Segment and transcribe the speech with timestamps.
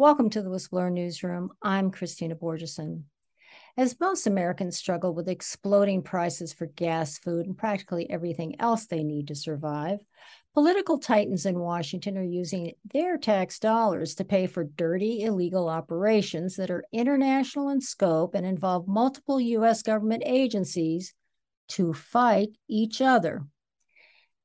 [0.00, 1.50] Welcome to the Whistleblower Newsroom.
[1.60, 3.02] I'm Kristina Borjesson.
[3.76, 9.02] As most Americans struggle with exploding prices for gas, food, and practically everything else they
[9.02, 9.98] need to survive,
[10.54, 16.54] political titans in Washington are using their tax dollars to pay for dirty, illegal operations
[16.54, 19.82] that are international in scope and involve multiple U.S.
[19.82, 21.12] government agencies
[21.70, 23.42] to fight each other.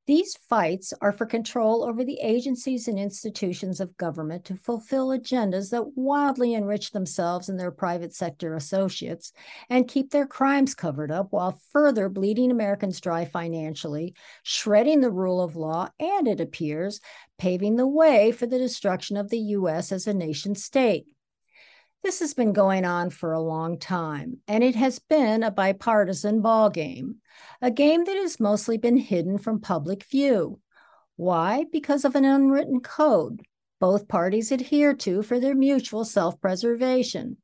[0.06, 5.70] These fights are for control over the agencies and institutions of government to fulfill agendas
[5.70, 9.32] that wildly enrich themselves and their private sector associates
[9.70, 14.14] and keep their crimes covered up while further bleeding Americans dry financially,
[14.44, 17.00] shredding the rule of law, and it appears,
[17.38, 19.94] paving the way for the destruction of the U.S.
[19.94, 21.08] as a nation state.
[22.04, 26.42] This has been going on for a long time, and it has been a bipartisan
[26.44, 27.16] ballgame,
[27.62, 30.60] a game that has mostly been hidden from public view.
[31.16, 31.66] Why?
[31.72, 33.42] Because of an unwritten code
[33.84, 37.36] both parties adhere to for their mutual self preservation.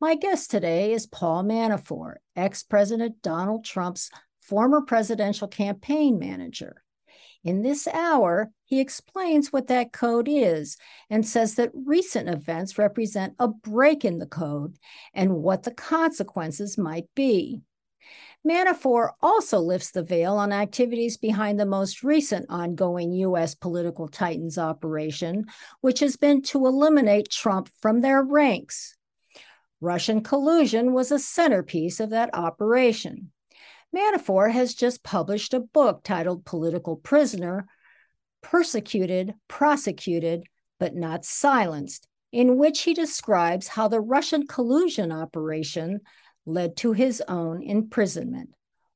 [0.00, 6.81] My guest today is Paul Manafort, ex President Donald Trump's former presidential campaign manager.
[7.44, 10.76] In this hour, he explains what that code is
[11.10, 14.76] and says that recent events represent a break in the code
[15.12, 17.62] and what the consequences might be.
[18.46, 23.54] Manafort also lifts the veil on activities behind the most recent ongoing U.S.
[23.54, 25.46] political Titans operation,
[25.80, 28.96] which has been to eliminate Trump from their ranks.
[29.80, 33.32] Russian collusion was a centerpiece of that operation.
[33.94, 37.66] Manafort has just published a book titled Political Prisoner
[38.42, 40.44] Persecuted, Prosecuted,
[40.80, 46.00] but Not Silenced, in which he describes how the Russian collusion operation
[46.46, 48.50] led to his own imprisonment.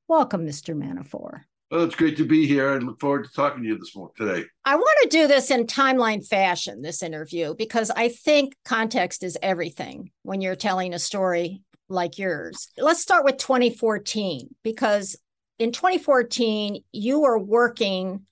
[0.09, 0.75] Welcome, Mr.
[0.75, 1.43] Manafort.
[1.71, 2.75] Well, it's great to be here.
[2.75, 4.47] and look forward to talking to you this morning today.
[4.65, 9.37] I want to do this in timeline fashion, this interview, because I think context is
[9.43, 12.69] everything when you're telling a story like yours.
[12.79, 15.17] Let's start with 2014 because
[15.59, 18.27] in 2014 you were working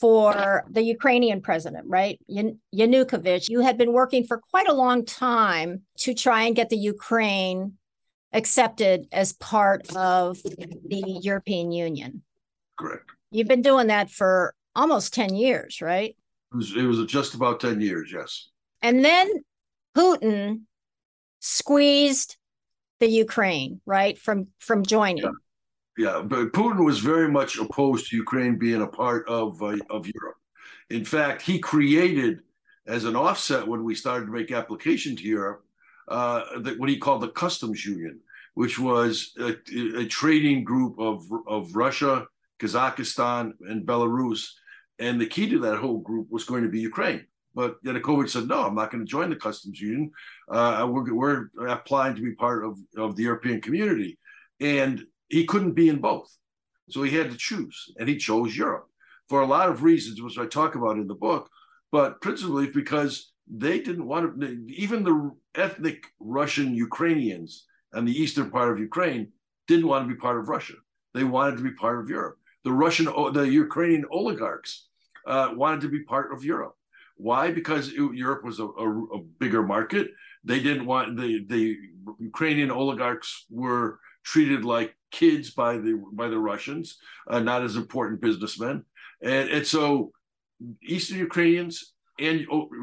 [0.00, 2.20] for the Ukrainian president, right?
[2.74, 3.48] Yanukovych.
[3.48, 7.74] You had been working for quite a long time to try and get the Ukraine
[8.32, 12.22] accepted as part of the European Union.
[12.78, 13.10] Correct.
[13.30, 16.16] You've been doing that for almost 10 years, right?
[16.52, 18.48] It was, it was just about 10 years, yes.
[18.80, 19.30] And then
[19.96, 20.62] Putin
[21.40, 22.36] squeezed
[23.02, 25.24] the Ukraine, right, from from joining.
[25.24, 26.04] Yeah.
[26.06, 30.06] yeah, but Putin was very much opposed to Ukraine being a part of uh, of
[30.16, 30.38] Europe.
[30.88, 32.34] In fact, he created
[32.86, 35.60] as an offset when we started to make application to Europe
[36.08, 38.20] uh, the, what he called the customs union,
[38.54, 39.52] which was a,
[40.02, 41.18] a trading group of
[41.56, 42.14] of Russia,
[42.60, 44.42] Kazakhstan, and Belarus.
[45.00, 47.26] And the key to that whole group was going to be Ukraine.
[47.54, 50.10] But Yanukovych said, no, I'm not going to join the customs union.
[50.50, 54.18] Uh, we're, we're applying to be part of, of the European community.
[54.60, 56.34] And he couldn't be in both.
[56.90, 58.86] So he had to choose, and he chose Europe
[59.28, 61.48] for a lot of reasons, which I talk about in the book,
[61.90, 68.50] but principally because they didn't want to, even the ethnic Russian Ukrainians and the eastern
[68.50, 69.28] part of Ukraine
[69.68, 70.74] didn't want to be part of Russia.
[71.14, 72.36] They wanted to be part of Europe.
[72.64, 74.88] The Russian, the Ukrainian oligarchs
[75.26, 76.76] uh, wanted to be part of Europe.
[77.22, 77.52] Why?
[77.52, 80.10] Because it, Europe was a, a, a, bigger market.
[80.42, 81.76] They didn't want the the
[82.18, 86.98] Ukrainian oligarchs were treated like kids by the by the Russians,
[87.30, 88.84] uh, not as important businessmen,
[89.22, 90.10] and and so
[90.82, 92.38] Eastern Ukrainians and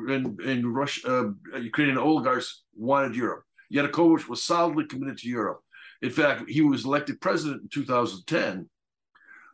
[0.07, 3.43] and, and Russia, uh, Ukrainian oligarchs wanted Europe.
[3.73, 5.59] Yanukovych was solidly committed to Europe.
[6.01, 8.69] In fact, he was elected president in 2010,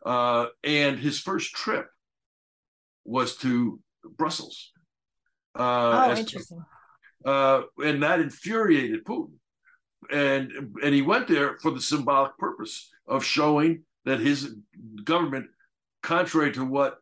[0.04, 1.88] uh, and his first trip
[3.04, 3.80] was to
[4.16, 4.72] Brussels.
[5.58, 6.64] Uh, oh, interesting.
[7.24, 9.32] Uh, and that infuriated Putin,
[10.10, 14.54] and and he went there for the symbolic purpose of showing that his
[15.02, 15.46] government,
[16.02, 16.98] contrary to what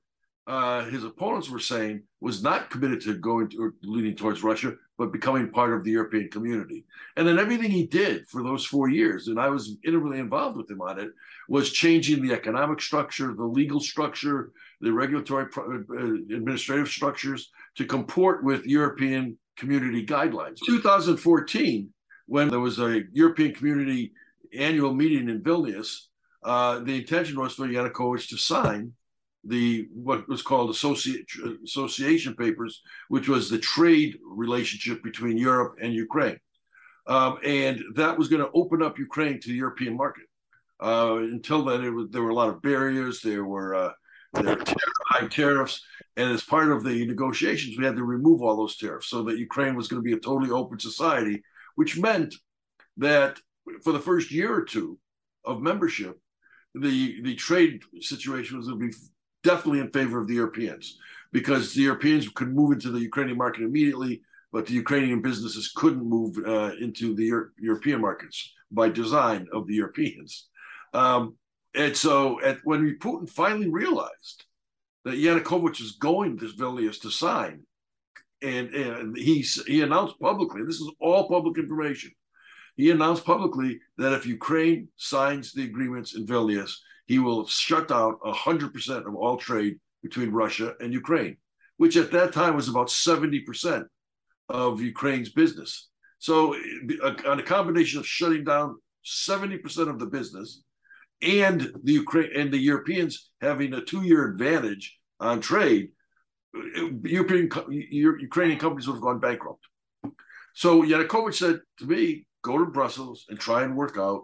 [0.47, 4.75] uh, his opponents were saying, was not committed to going to, or leading towards Russia,
[4.97, 6.85] but becoming part of the European community.
[7.17, 10.71] And then everything he did for those four years, and I was intimately involved with
[10.71, 11.11] him on it,
[11.49, 18.44] was changing the economic structure, the legal structure, the regulatory uh, administrative structures to comport
[18.44, 20.59] with European community guidelines.
[20.67, 21.88] 2014,
[22.26, 24.12] when there was a European community
[24.56, 26.06] annual meeting in Vilnius,
[26.43, 28.93] uh, the intention was for Yanukovych to sign
[29.44, 31.26] the what was called associate,
[31.65, 36.38] association papers, which was the trade relationship between Europe and Ukraine,
[37.06, 40.25] um, and that was going to open up Ukraine to the European market.
[40.81, 43.21] Uh, until then, was, there were a lot of barriers.
[43.21, 43.93] There were uh,
[44.35, 44.65] there were
[45.07, 45.83] high tariffs.
[46.17, 49.39] And as part of the negotiations, we had to remove all those tariffs so that
[49.39, 51.43] Ukraine was going to be a totally open society,
[51.75, 52.35] which meant
[52.99, 53.39] that
[53.83, 54.99] for the first year or two
[55.45, 56.19] of membership,
[56.75, 58.95] the, the trade situation was going to be
[59.43, 60.99] definitely in favor of the Europeans
[61.33, 64.23] because the Europeans could move into the Ukrainian market immediately,
[64.53, 69.67] but the Ukrainian businesses couldn't move uh, into the Euro- European markets by design of
[69.67, 70.49] the Europeans.
[70.93, 71.37] Um,
[71.75, 74.44] and so, at, when Putin finally realized
[75.05, 77.62] that Yanukovych is going to Vilnius to sign,
[78.43, 82.12] and, and he he announced publicly, this is all public information.
[82.76, 86.73] He announced publicly that if Ukraine signs the agreements in Vilnius,
[87.06, 91.37] he will shut down 100% of all trade between Russia and Ukraine,
[91.76, 93.87] which at that time was about 70%
[94.49, 95.88] of Ukraine's business.
[96.19, 96.59] So, eh,
[97.03, 100.62] uh, on a combination of shutting down 70% of the business
[101.22, 105.88] and the Ukraine and the Europeans having a two-year advantage on trade,
[107.02, 109.64] European Ukrainian companies would have gone bankrupt.
[110.55, 114.22] So Yanukovych said to me, "Go to Brussels and try and work out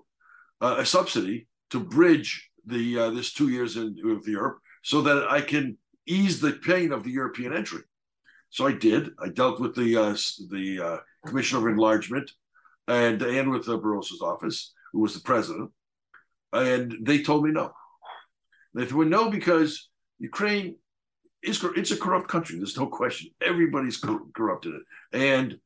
[0.60, 5.40] uh, a subsidy to bridge the uh, this two years in Europe, so that I
[5.40, 5.76] can
[6.06, 7.82] ease the pain of the European entry."
[8.50, 9.10] So I did.
[9.18, 10.16] I dealt with the uh,
[10.50, 12.30] the uh, Commissioner of Enlargement
[12.86, 15.70] and and with Barroso's office, who was the president,
[16.52, 17.72] and they told me no.
[18.74, 19.88] They told me no because
[20.18, 20.76] Ukraine
[21.42, 22.56] is it's a corrupt country.
[22.56, 23.30] There's no question.
[23.40, 23.96] Everybody's
[24.34, 25.58] corrupt in it, and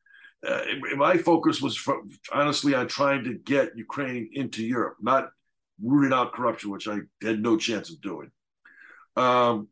[0.46, 0.60] uh,
[0.96, 1.78] my focus was
[2.32, 5.30] honestly on trying to get Ukraine into Europe, not
[5.82, 8.30] rooting out corruption, which I had no chance of doing.
[9.16, 9.68] Um,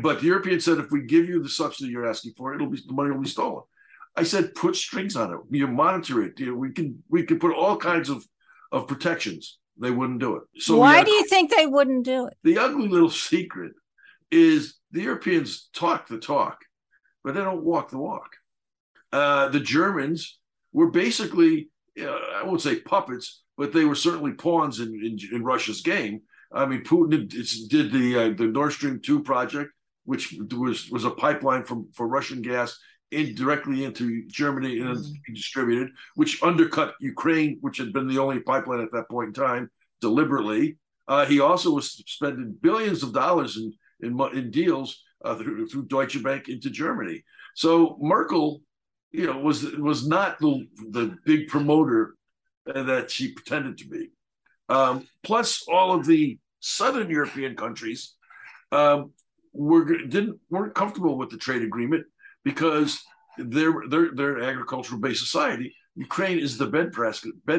[0.00, 2.80] but the Europeans said, if we give you the subsidy you're asking for, it'll be
[2.86, 3.64] the money will be stolen.
[4.16, 5.38] I said, put strings on it.
[5.50, 6.38] You monitor it.
[6.38, 8.24] You know, we can we can put all kinds of
[8.70, 9.58] of protections.
[9.78, 10.42] They wouldn't do it.
[10.62, 12.36] So why do you think they wouldn't do it?
[12.44, 13.72] The ugly little secret
[14.30, 16.58] is the Europeans talk the talk,
[17.24, 18.30] but they don't walk the walk.
[19.12, 20.38] Uh, the Germans
[20.72, 21.70] were basically,
[22.00, 26.22] uh, I won't say puppets, but they were certainly pawns in, in, in Russia's game.
[26.52, 27.28] I mean, Putin
[27.68, 29.70] did the uh, the Nord Stream two project,
[30.04, 32.78] which was was a pipeline from for Russian gas
[33.12, 35.34] in directly into Germany and mm-hmm.
[35.34, 39.70] distributed, which undercut Ukraine, which had been the only pipeline at that point in time,
[40.00, 40.78] deliberately.
[41.08, 45.84] Uh, he also was spending billions of dollars in in, in deals uh, through, through
[45.86, 47.22] Deutsche Bank into Germany.
[47.54, 48.62] So Merkel,
[49.12, 52.14] you know, was was not the the big promoter
[52.66, 54.10] that she pretended to be.
[54.68, 58.14] Um, plus, all of the southern European countries
[58.70, 59.12] um,
[59.52, 62.06] were didn't weren't comfortable with the trade agreement
[62.44, 63.02] because
[63.38, 65.74] they're they're they're an agricultural based society.
[65.94, 66.92] Ukraine is the bed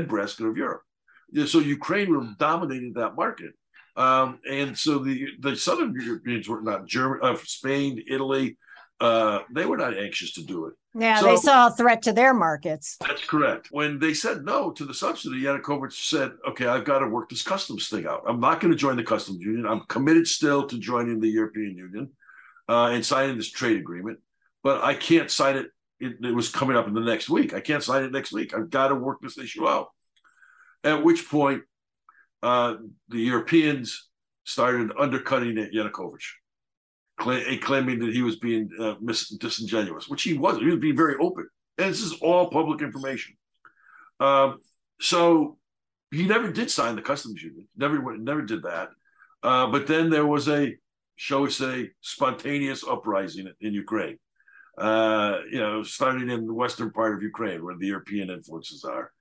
[0.07, 0.83] basket of Europe.
[1.45, 3.53] So Ukraine dominated that market.
[3.95, 8.57] Um, and so the the southern Europeans were not German, uh, Spain, Italy.
[8.99, 10.73] Uh, they were not anxious to do it.
[10.95, 12.95] Yeah, so, they saw a threat to their markets.
[13.01, 13.67] That's correct.
[13.71, 17.43] When they said no to the subsidy, Yanukovych said, "Okay, I've got to work this
[17.43, 18.23] customs thing out.
[18.27, 19.65] I'm not going to join the customs union.
[19.65, 22.11] I'm committed still to joining the European Union
[22.69, 24.19] uh, and signing this trade agreement,
[24.63, 25.67] but I can't sign it.
[25.99, 26.17] it.
[26.23, 27.53] It was coming up in the next week.
[27.53, 28.53] I can't sign it next week.
[28.53, 29.87] I've got to work this issue out."
[30.83, 31.63] At which point,
[32.41, 32.75] uh,
[33.09, 34.09] the Europeans
[34.43, 40.63] started undercutting Yanukovych, claiming that he was being uh, mis- disingenuous, which he wasn't.
[40.63, 41.47] He was being very open.
[41.77, 43.35] And this is all public information.
[44.19, 44.59] Um,
[44.99, 45.57] so
[46.11, 48.89] he never did sign the customs union, never, never did that.
[49.41, 50.75] Uh, but then there was a,
[51.15, 54.17] shall we say, spontaneous uprising in Ukraine.
[54.77, 59.11] Uh, you know, starting in the western part of Ukraine, where the European influences are,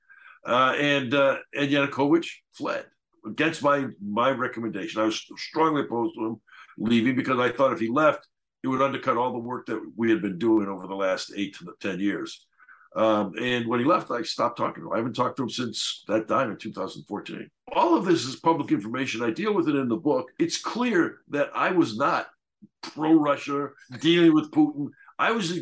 [0.46, 2.86] uh, and uh, and Yanukovych fled
[3.26, 5.02] against my my recommendation.
[5.02, 6.40] I was strongly opposed to him
[6.78, 8.26] leaving because I thought if he left,
[8.62, 11.54] it would undercut all the work that we had been doing over the last eight
[11.58, 12.46] to ten years.
[12.94, 14.92] Um, and when he left, I stopped talking to him.
[14.92, 17.48] I haven't talked to him since that time in 2014.
[17.74, 19.22] All of this is public information.
[19.22, 20.30] I deal with it in the book.
[20.38, 22.26] It's clear that I was not
[22.82, 24.88] pro Russia, dealing with Putin.
[25.18, 25.58] I was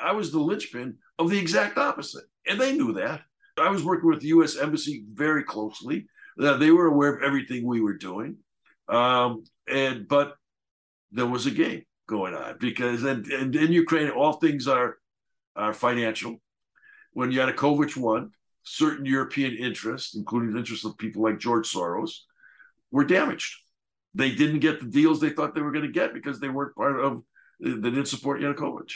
[0.00, 3.22] I was the linchpin of the exact opposite, and they knew that.
[3.56, 4.56] I was working with the U.S.
[4.56, 8.36] Embassy very closely they were aware of everything we were doing,
[8.88, 10.34] um, and but
[11.12, 14.98] there was a game going on because and, and in Ukraine all things are
[15.56, 16.36] are financial.
[17.12, 18.32] When Yanukovych won,
[18.64, 22.10] certain European interests, including the interests of people like George Soros,
[22.90, 23.54] were damaged.
[24.14, 26.74] They didn't get the deals they thought they were going to get because they weren't
[26.74, 27.22] part of.
[27.60, 28.92] They didn't support Yanukovych,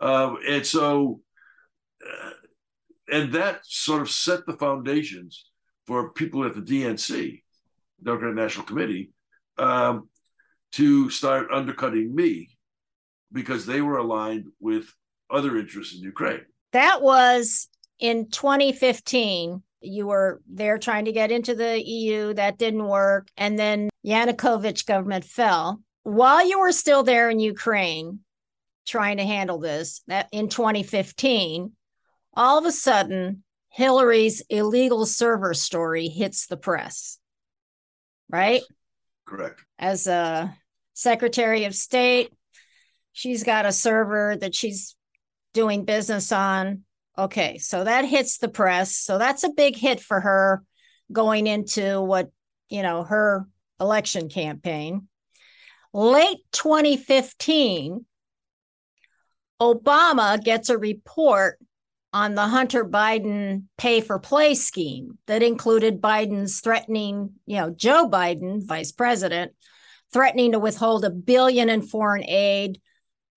[0.00, 1.20] um, and so,
[2.04, 2.30] uh,
[3.10, 5.46] and that sort of set the foundations
[5.86, 7.42] for people at the DNC,
[8.02, 9.12] Democratic National Committee,
[9.58, 10.08] um,
[10.72, 12.48] to start undercutting me
[13.32, 14.86] because they were aligned with
[15.30, 16.42] other interests in Ukraine.
[16.72, 17.68] That was
[17.98, 19.62] in 2015.
[19.80, 23.28] You were there trying to get into the EU, that didn't work.
[23.36, 25.80] And then Yanukovych government fell.
[26.04, 28.20] While you were still there in Ukraine
[28.86, 31.72] trying to handle this, that in 2015,
[32.34, 37.18] all of a sudden Hillary's illegal server story hits the press.
[38.28, 38.62] Right?
[39.26, 39.62] Correct.
[39.78, 40.56] As a
[40.94, 42.32] Secretary of State,
[43.12, 44.96] she's got a server that she's
[45.54, 46.82] doing business on.
[47.16, 48.96] Okay, so that hits the press.
[48.96, 50.62] So that's a big hit for her
[51.12, 52.30] going into what,
[52.68, 53.46] you know, her
[53.78, 55.08] election campaign.
[55.94, 58.06] Late 2015,
[59.60, 61.58] Obama gets a report
[62.12, 68.08] on the Hunter Biden pay for play scheme that included Biden's threatening, you know, Joe
[68.08, 69.52] Biden, vice president,
[70.12, 72.80] threatening to withhold a billion in foreign aid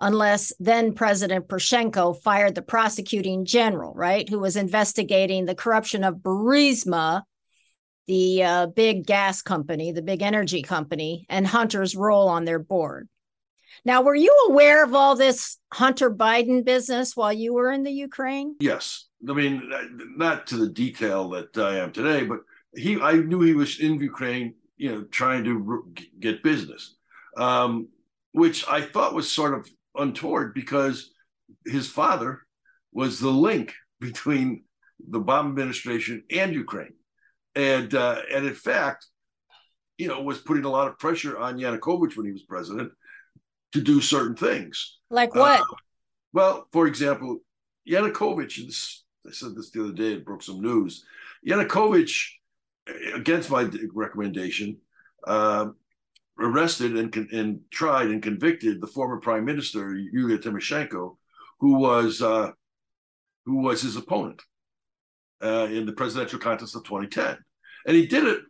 [0.02, 6.16] unless then President Poroshenko fired the prosecuting general, right, who was investigating the corruption of
[6.16, 7.24] Burisma,
[8.08, 13.08] the uh, big gas company, the big energy company, and Hunter's role on their board.
[13.84, 17.92] Now, were you aware of all this Hunter Biden business while you were in the
[17.92, 18.56] Ukraine?
[18.60, 19.06] Yes.
[19.28, 19.70] I mean,
[20.16, 22.40] not to the detail that I am today, but
[22.76, 25.86] he, I knew he was in Ukraine, you know, trying to
[26.20, 26.96] get business,
[27.38, 27.90] um,
[28.32, 31.12] which I thought was sort of untoward because
[31.66, 32.42] his father
[32.92, 34.64] was the link between
[35.10, 36.94] the Obama administration and Ukraine,
[37.56, 39.08] and uh, and in fact,
[39.98, 42.92] you know, was putting a lot of pressure on Yanukovych when he was president
[43.74, 44.98] to do certain things.
[45.10, 45.62] Like what?
[45.62, 45.66] Uh,
[46.34, 47.40] well, for example,
[47.90, 51.06] Yanukovych, this, I said this the other day, it broke some news.
[51.48, 52.28] Yanukovych,
[53.14, 54.78] against my recommendation,
[55.26, 55.68] uh,
[56.40, 61.16] arrested and, and tried and convicted the former prime minister, Yulia Tymoshenko,
[61.60, 62.52] who was uh,
[63.46, 64.42] who was his opponent
[65.44, 67.38] uh, in the presidential contest of 2010.
[67.86, 68.42] And he did it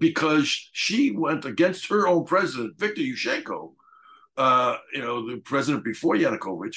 [0.00, 3.72] because she went against her own president, Viktor Yushchenko,
[4.36, 6.76] uh, you know, the president before Yanukovych,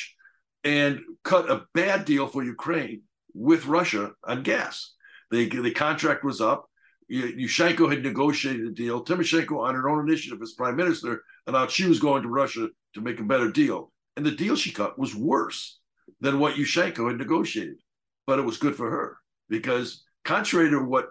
[0.64, 4.94] and cut a bad deal for Ukraine with Russia on gas.
[5.32, 6.68] They, the contract was up.
[7.12, 9.04] Yushchenko had negotiated a deal.
[9.04, 13.02] Tymoshenko, on her own initiative as prime minister, announced she was going to Russia to
[13.02, 13.92] make a better deal.
[14.16, 15.80] And the deal she cut was worse
[16.20, 17.78] than what Yushchenko had negotiated.
[18.28, 19.18] But it was good for her
[19.51, 21.10] because, contrary to what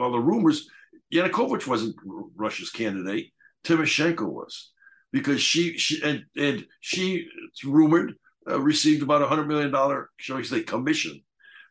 [0.00, 0.68] all the rumors,
[1.12, 1.96] Yanukovych wasn't
[2.36, 3.32] Russia's candidate.
[3.64, 4.70] Tymoshenko was
[5.12, 8.14] because she, she and, and she, it's rumored,
[8.48, 11.20] uh, received about a $100 million, shall we say, commission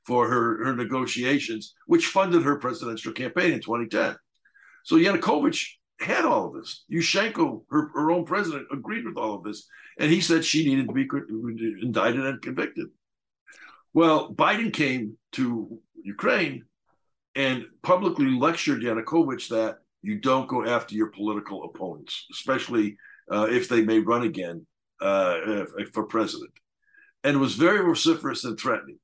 [0.05, 4.15] for her, her negotiations, which funded her presidential campaign in 2010.
[4.83, 5.65] So Yanukovych
[5.99, 6.83] had all of this.
[6.91, 9.67] Yushchenko, her, her own president, agreed with all of this.
[9.99, 11.07] And he said she needed to be
[11.81, 12.87] indicted and convicted.
[13.93, 16.65] Well, Biden came to Ukraine
[17.35, 22.97] and publicly lectured Yanukovych that you don't go after your political opponents, especially
[23.31, 24.65] uh, if they may run again
[25.01, 26.51] uh, for president,
[27.23, 28.99] and was very vociferous and threatening.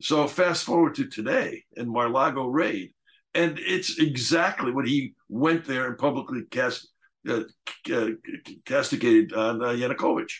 [0.00, 2.92] So fast forward to today in Mar-a-Lago raid,
[3.34, 6.88] and it's exactly what he went there and publicly cast,
[7.28, 7.42] uh,
[7.92, 8.08] uh,
[8.64, 10.32] castigated on uh, Yanukovych.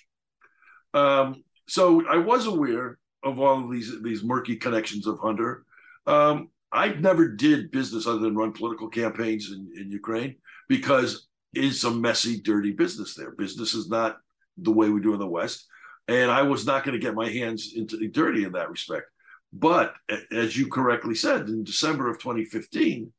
[0.94, 5.64] Um, so I was aware of all of these these murky connections of Hunter.
[6.06, 10.36] Um, I never did business other than run political campaigns in, in Ukraine
[10.68, 13.32] because it's a messy, dirty business there.
[13.32, 14.18] Business is not
[14.56, 15.66] the way we do in the West.
[16.06, 19.06] And I was not going to get my hands into dirty in that respect.
[19.52, 19.94] But
[20.30, 23.12] as you correctly said, in December of 2015,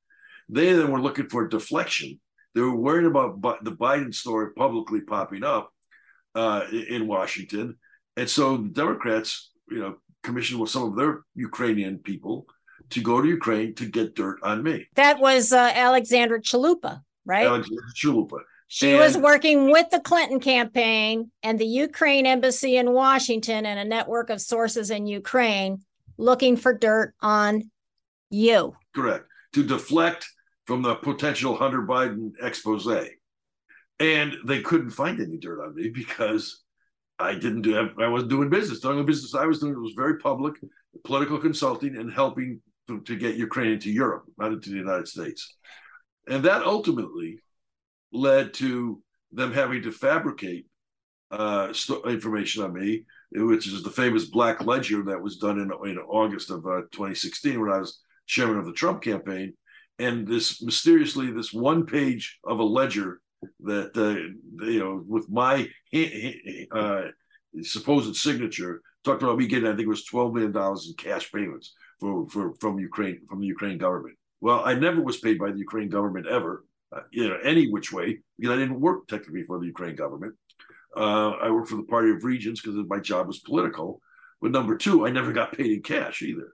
[0.50, 2.19] they then were looking for deflection.
[2.55, 5.73] They were worried about the Biden story publicly popping up
[6.35, 7.77] uh, in Washington,
[8.17, 12.45] and so the Democrats, you know, commissioned with some of their Ukrainian people
[12.91, 14.88] to go to Ukraine to get dirt on me.
[14.95, 17.45] That was uh, Alexandra Chalupa, right?
[17.45, 18.39] Alexandra Chalupa.
[18.67, 23.77] She and, was working with the Clinton campaign and the Ukraine embassy in Washington and
[23.77, 25.79] a network of sources in Ukraine
[26.17, 27.69] looking for dirt on
[28.29, 28.74] you.
[28.95, 29.25] Correct.
[29.53, 30.25] To deflect
[30.67, 32.88] from the potential Hunter Biden expose.
[34.00, 36.63] And they couldn't find any dirt on me because
[37.19, 38.79] I didn't do I wasn't doing business.
[38.79, 40.55] The only business I was doing was very public,
[41.03, 42.62] political consulting and helping
[43.00, 45.55] to, to get Ukraine into Europe, not into the United States.
[46.27, 47.39] And that ultimately
[48.13, 50.67] led to them having to fabricate
[51.31, 55.71] uh, st- information on me which is the famous Black Ledger that was done in,
[55.89, 59.53] in August of uh, 2016 when I was chairman of the Trump campaign.
[60.00, 63.21] And this mysteriously, this one page of a ledger
[63.62, 65.67] that uh, you know with my
[66.71, 67.03] uh,
[67.62, 71.31] supposed signature talked about me getting I think it was twelve million dollars in cash
[71.31, 74.17] payments for, for from Ukraine from the Ukraine government.
[74.41, 77.93] Well, I never was paid by the Ukraine government ever, uh, you know, any which
[77.93, 80.34] way because I didn't work technically for the Ukraine government.
[80.98, 84.01] Uh, I worked for the Party of Regions because my job was political.
[84.41, 86.50] But number two, I never got paid in cash either.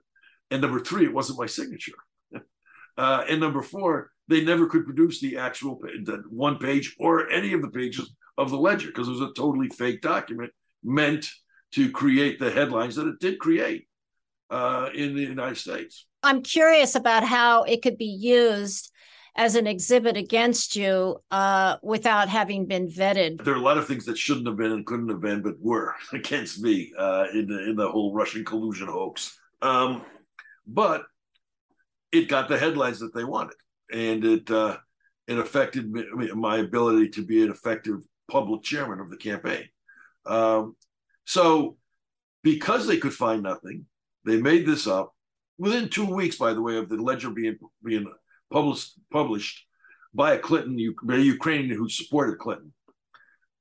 [0.50, 1.98] And number three, it wasn't my signature.
[2.98, 7.54] uh, and number four, they never could produce the actual the one page or any
[7.54, 10.52] of the pages of the ledger because it was a totally fake document
[10.84, 11.26] meant
[11.72, 13.87] to create the headlines that it did create
[14.50, 16.06] uh, in the United States.
[16.22, 18.90] I'm curious about how it could be used
[19.36, 23.42] as an exhibit against you uh, without having been vetted.
[23.44, 25.54] There are a lot of things that shouldn't have been and couldn't have been, but
[25.60, 29.38] were against me uh, in the in the whole Russian collusion hoax.
[29.62, 30.02] Um,
[30.66, 31.04] but
[32.12, 33.56] it got the headlines that they wanted,
[33.92, 34.76] and it uh,
[35.28, 35.92] it affected
[36.34, 39.68] my ability to be an effective public chairman of the campaign.
[40.26, 40.76] Um,
[41.26, 41.76] so,
[42.42, 43.86] because they could find nothing,
[44.28, 45.12] they made this up
[45.58, 46.36] within two weeks.
[46.36, 48.12] By the way, of the ledger being being
[48.50, 49.66] published published
[50.14, 50.78] by a Clinton,
[51.10, 52.72] a Ukrainian who supported Clinton.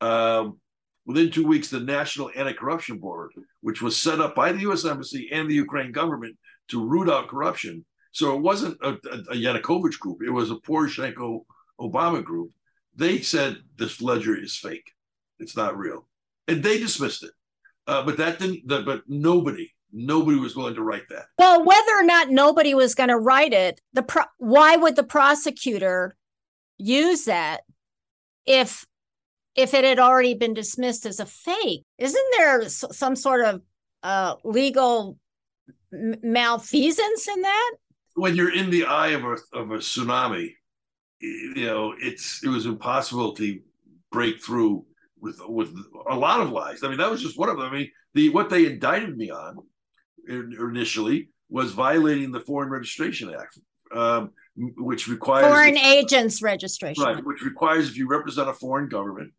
[0.02, 0.60] Um,
[1.06, 3.32] within two weeks, the National Anti-Corruption Board,
[3.62, 4.86] which was set up by the U.S.
[4.86, 6.38] Embassy and the Ukraine government
[6.70, 7.86] to root out corruption.
[8.12, 11.46] So it wasn't a, a, Yanukovych group; it was a Poroshenko
[11.80, 12.52] Obama group.
[12.96, 14.92] They said this ledger is fake;
[15.40, 16.08] it's not real,
[16.48, 17.32] and they dismissed it.
[17.86, 18.68] Uh, but that didn't.
[18.68, 21.26] The, but nobody, nobody was willing to write that.
[21.38, 25.04] Well, whether or not nobody was going to write it, the pro- why would the
[25.04, 26.16] prosecutor
[26.78, 27.62] use that
[28.46, 28.86] if
[29.56, 31.84] if it had already been dismissed as a fake?
[31.98, 33.62] Isn't there some sort of
[34.04, 35.18] uh, legal
[35.92, 37.72] malfeasance in that?
[38.16, 40.52] When you're in the eye of a of a tsunami,
[41.20, 43.60] you know it's it was impossible to
[44.12, 44.86] break through
[45.20, 45.74] with with
[46.10, 46.84] a lot of lies.
[46.84, 47.68] I mean, that was just one of them.
[47.68, 49.58] I mean, the what they indicted me on
[50.28, 53.58] initially was violating the Foreign Registration Act,
[53.94, 54.32] um,
[54.78, 57.24] which requires foreign agents registration, right?
[57.24, 59.32] Which requires if you represent a foreign government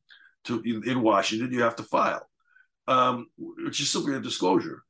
[0.44, 2.26] to in Washington, you have to file,
[2.86, 4.82] um, which is simply a disclosure.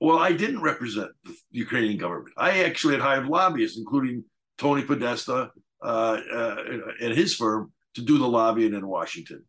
[0.00, 2.34] Well, I didn't represent the Ukrainian government.
[2.36, 4.24] I actually had hired lobbyists, including
[4.56, 5.50] Tony Podesta
[5.82, 6.56] uh, uh,
[7.00, 9.44] and his firm, to do the lobbying in Washington.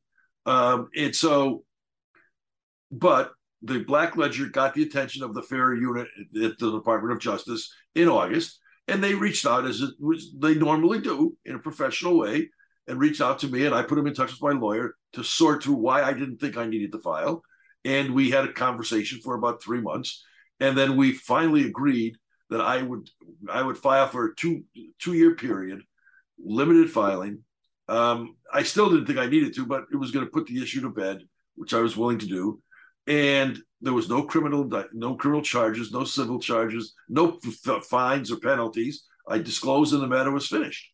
[0.45, 1.63] Um, and so,
[2.91, 6.07] but the Black Ledger got the attention of the FARA unit
[6.43, 9.83] at the Department of Justice in August, and they reached out as
[10.37, 12.49] they normally do in a professional way,
[12.87, 15.23] and reached out to me, and I put them in touch with my lawyer to
[15.23, 17.43] sort through why I didn't think I needed to file,
[17.85, 20.23] and we had a conversation for about three months,
[20.59, 22.15] and then we finally agreed
[22.49, 23.09] that I would
[23.49, 24.63] I would file for a two
[24.99, 25.81] two year period,
[26.43, 27.43] limited filing.
[27.87, 30.61] Um, I still didn't think I needed to, but it was going to put the
[30.61, 31.21] issue to bed,
[31.55, 32.61] which I was willing to do
[33.09, 38.37] and there was no criminal no criminal charges no civil charges no f- fines or
[38.37, 39.05] penalties.
[39.27, 40.91] I disclosed and the matter was finished.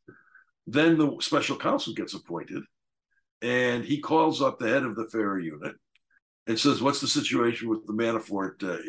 [0.66, 2.64] Then the special counsel gets appointed
[3.42, 5.76] and he calls up the head of the FARA unit
[6.48, 8.80] and says what's the situation with the manafort uh,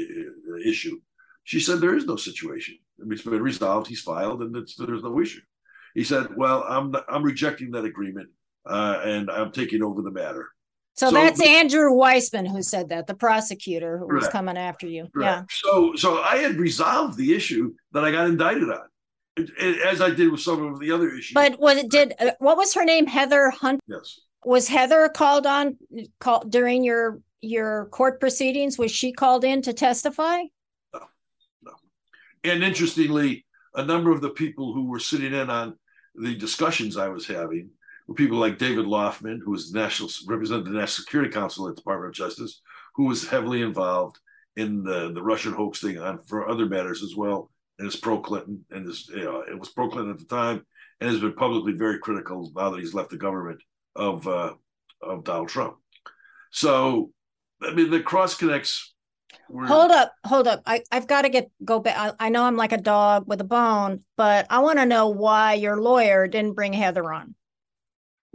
[0.64, 0.98] issue?
[1.44, 2.78] She said there is no situation.
[3.10, 3.88] It's been resolved.
[3.88, 5.40] He's filed and there's no issue.
[5.94, 8.28] He said well i'm i'm rejecting that agreement
[8.66, 10.46] uh, and i'm taking over the matter
[10.96, 15.08] so, so, that's Andrew Weissmann who said that, the prosecutor who was coming after you.
[15.18, 15.42] Yeah.
[15.50, 19.46] So so I had resolved the issue that I got indicted on,
[19.84, 21.34] as I did with some of the other issues.
[21.34, 23.06] But was it did uh, what was her name?
[23.06, 23.80] Heather Hunt.
[23.86, 24.20] Yes.
[24.46, 25.76] Was Heather called on
[26.18, 28.78] called during your your court proceedings?
[28.78, 30.44] Was she called in to testify?
[30.94, 31.00] No,
[31.62, 31.72] no.
[32.42, 35.76] And interestingly, a number of the people who were sitting in on
[36.14, 37.68] the discussions I was having
[38.06, 41.74] were people like David Laufman, who was the national represented the National Security Council at
[41.74, 42.60] the Department of Justice,
[42.94, 44.18] who was heavily involved
[44.56, 48.18] in the, the Russian hoax thing on for other matters as well, and is pro
[48.20, 50.64] Clinton, and is you know, it was pro Clinton at the time,
[51.00, 53.60] and has been publicly very critical now that he's left the government
[53.94, 54.54] of uh,
[55.02, 55.76] of Donald Trump.
[56.50, 57.10] So,
[57.62, 58.94] I mean, the cross connects.
[59.50, 59.66] Were...
[59.66, 60.62] Hold up, hold up.
[60.64, 61.96] I, I've got to get go back.
[61.98, 65.08] I, I know I'm like a dog with a bone, but I want to know
[65.08, 67.34] why your lawyer didn't bring Heather on.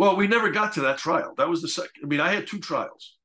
[0.01, 1.35] Well, we never got to that trial.
[1.37, 1.91] That was the second.
[2.03, 3.17] I mean, I had two trials.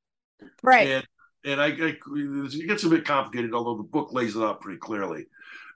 [0.63, 0.87] Right.
[0.87, 1.07] And
[1.43, 4.79] and I, I it gets a bit complicated, although the book lays it out pretty
[4.79, 5.25] clearly.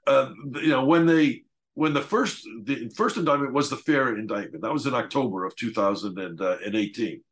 [0.07, 4.63] Uh, you know, when they when the first the first indictment was the FARA indictment.
[4.63, 7.23] That was in October of 2018.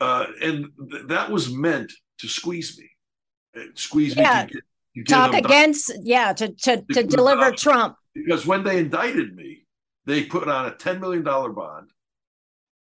[0.00, 4.44] Uh, and th- that was meant to squeeze me, uh, squeeze yeah.
[4.44, 4.48] me.
[4.48, 4.62] To get,
[5.06, 7.96] to Talk against, yeah, to to, to deliver Trump.
[8.14, 9.66] Because when they indicted me,
[10.06, 11.90] they put on a $10 million bond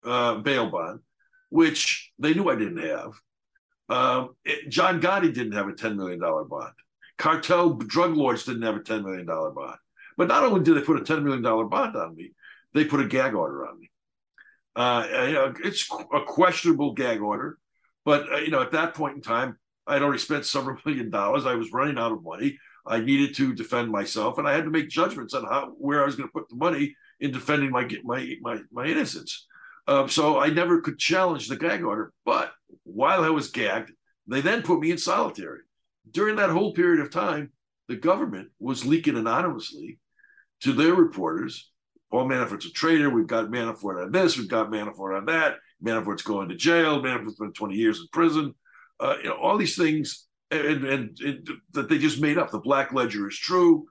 [0.05, 0.99] uh, bail bond,
[1.49, 3.13] which they knew I didn't have.
[3.89, 6.73] Um, it, John Gotti didn't have a $10 million bond.
[7.17, 9.77] Cartel drug lords didn't have a $10 million bond.
[10.17, 12.33] But not only did they put a $10 million bond on me,
[12.73, 13.89] they put a gag order on me.
[14.75, 17.59] Uh, you know, it's a questionable gag order,
[18.05, 21.45] but uh, you know, at that point in time, I'd already spent several million dollars.
[21.45, 22.57] I was running out of money.
[22.85, 26.05] I needed to defend myself, and I had to make judgments on how where I
[26.05, 29.45] was going to put the money in defending my my my, my innocence.
[29.87, 32.13] Um, so I never could challenge the gag order.
[32.25, 32.51] But
[32.83, 33.91] while I was gagged,
[34.27, 35.59] they then put me in solitary.
[36.09, 37.51] During that whole period of time,
[37.87, 39.99] the government was leaking anonymously
[40.61, 41.69] to their reporters.
[42.11, 43.09] Paul Manafort's a traitor.
[43.09, 44.37] We've got Manafort on this.
[44.37, 45.55] We've got Manafort on that.
[45.83, 47.01] Manafort's going to jail.
[47.01, 48.53] Manafort's been 20 years in prison.
[48.99, 52.51] Uh, you know, all these things and, and, and, that they just made up.
[52.51, 53.85] The Black Ledger is true.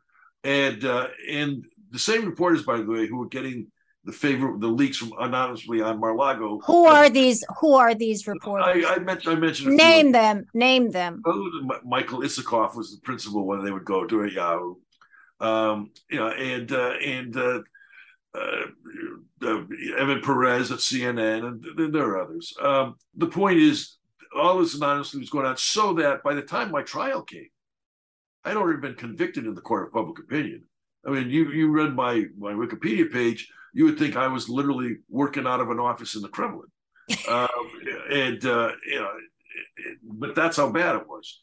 [0.45, 3.71] And uh, and the same reporters, by the way, who were getting
[4.05, 6.61] the favor the leaks from anonymously on Mar-a-Lago.
[6.67, 7.45] Who are these?
[7.61, 8.85] Who are these reporters?
[8.85, 9.37] I, I mentioned.
[9.37, 9.77] I mentioned.
[9.77, 10.47] Name them.
[10.55, 11.23] Name them.
[11.85, 14.75] Michael Isikoff was the principal when they would go to a Yahoo.
[15.41, 17.61] Um, you know, and uh, and uh,
[18.35, 18.67] uh,
[19.43, 19.63] uh
[19.99, 22.55] Evan Perez at CNN, and there are others.
[22.61, 23.99] Um, the point is,
[24.37, 27.49] all this anonymously was going on, so that by the time my trial came,
[28.45, 30.65] I'd already been convicted in the court of public opinion.
[31.07, 34.99] I mean, you you read my my Wikipedia page, you would think I was literally
[35.09, 36.69] working out of an office in the Kremlin,
[37.29, 37.49] um,
[38.11, 39.11] and uh, you know,
[40.03, 41.43] but that's how bad it was.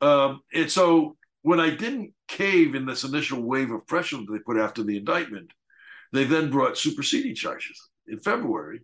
[0.00, 4.38] Um, and so when I didn't cave in this initial wave of pressure that they
[4.38, 5.52] put after the indictment,
[6.12, 8.80] they then brought superseding charges in February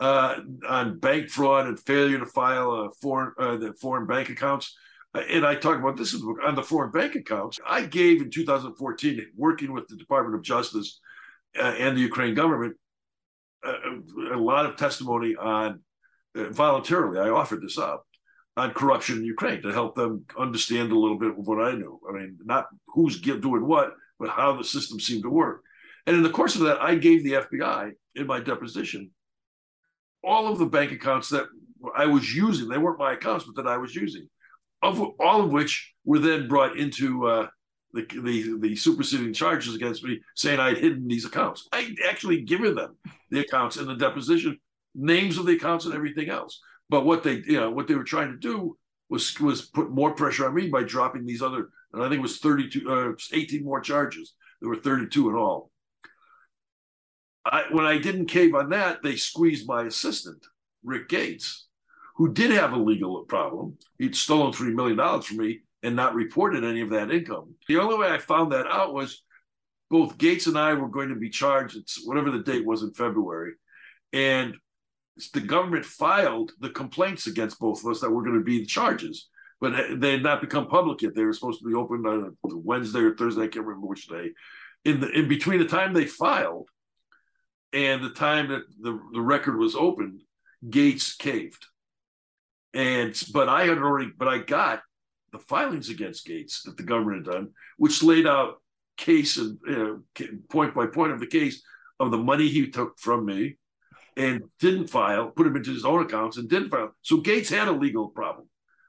[0.00, 4.76] uh, on bank fraud and failure to file a foreign uh, the foreign bank accounts.
[5.14, 7.60] Uh, and I talk about this in the book on the foreign bank accounts.
[7.64, 11.00] I gave in 2014, working with the Department of Justice
[11.58, 12.76] uh, and the Ukraine government,
[13.64, 13.74] uh,
[14.32, 15.80] a lot of testimony on
[16.36, 17.18] uh, voluntarily.
[17.18, 18.06] I offered this up
[18.56, 21.98] on corruption in Ukraine to help them understand a little bit of what I knew.
[22.08, 25.62] I mean, not who's doing what, but how the system seemed to work.
[26.06, 29.10] And in the course of that, I gave the FBI in my deposition
[30.24, 31.46] all of the bank accounts that
[31.96, 32.68] I was using.
[32.68, 34.28] They weren't my accounts, but that I was using,
[34.82, 37.46] of all of which were then brought into uh,
[37.92, 41.68] the, the the superseding charges against me, saying I'd hidden these accounts.
[41.72, 42.96] I actually given them
[43.30, 44.58] the accounts in the deposition,
[44.94, 46.60] names of the accounts and everything else.
[46.88, 48.76] But what they, you know, what they were trying to do
[49.08, 52.22] was was put more pressure on me by dropping these other, and I think it
[52.22, 54.34] was 32, uh, 18 more charges.
[54.60, 55.70] There were 32 in all.
[57.44, 60.46] I, when I didn't cave on that, they squeezed my assistant,
[60.84, 61.66] Rick Gates,
[62.16, 63.78] who did have a legal problem.
[63.98, 67.54] He'd stolen $3 million from me and not reported any of that income.
[67.68, 69.22] The only way I found that out was
[69.90, 72.94] both Gates and I were going to be charged, it's whatever the date was in
[72.94, 73.52] February.
[74.12, 74.54] And
[75.34, 78.66] the government filed the complaints against both of us that were going to be the
[78.66, 79.28] charges,
[79.60, 81.14] but they had not become public yet.
[81.14, 83.42] They were supposed to be opened on Wednesday or Thursday.
[83.42, 84.30] I can't remember which day.
[84.84, 86.68] In the in between the time they filed
[87.72, 90.22] and the time that the, the record was opened,
[90.68, 91.66] Gates caved.
[92.74, 94.80] And but I had already, but I got
[95.32, 98.56] the filings against Gates that the government had done, which laid out
[98.96, 101.62] case and uh, point by point of the case
[101.98, 103.56] of the money he took from me
[104.16, 106.94] and didn't file, put him into his own accounts and didn't file.
[107.02, 108.48] So Gates had a legal problem,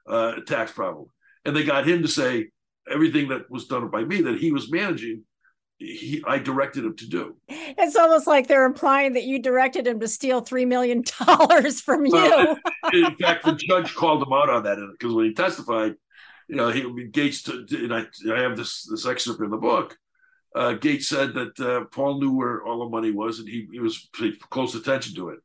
[0.10, 1.08] uh, a tax problem.
[1.46, 2.50] And they got him to say
[2.90, 5.24] everything that was done by me that he was managing,
[5.78, 7.36] he, I directed him to do.
[7.48, 11.04] It's almost like they're implying that you directed him to steal $3 million
[11.74, 12.58] from you.
[12.94, 15.96] in fact, the judge called him out on that because when he testified,
[16.54, 19.98] you know, he Gates, and I, I have this, this excerpt in the book
[20.56, 23.80] uh, Gates said that uh, Paul knew where all the money was and he, he
[23.80, 25.40] was paying close attention to it.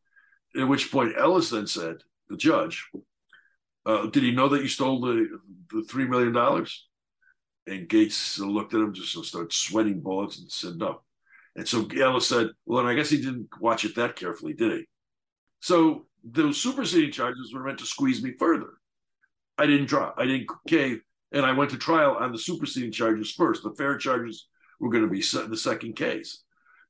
[0.58, 1.96] At which point Ellis then said,
[2.28, 2.86] the judge,
[3.86, 5.28] uh, did he know that you stole the,
[5.70, 6.66] the $3 million?
[7.66, 11.02] And Gates looked at him, just started sweating bullets and said no.
[11.56, 14.72] And so Ellis said, well, then I guess he didn't watch it that carefully, did
[14.72, 14.84] he?
[15.60, 18.74] So those superseding charges were meant to squeeze me further.
[19.58, 21.00] I didn't drop, I didn't cave,
[21.32, 23.62] and I went to trial on the superseding charges first.
[23.62, 24.46] The FARA charges
[24.80, 26.42] were going to be set in the second case.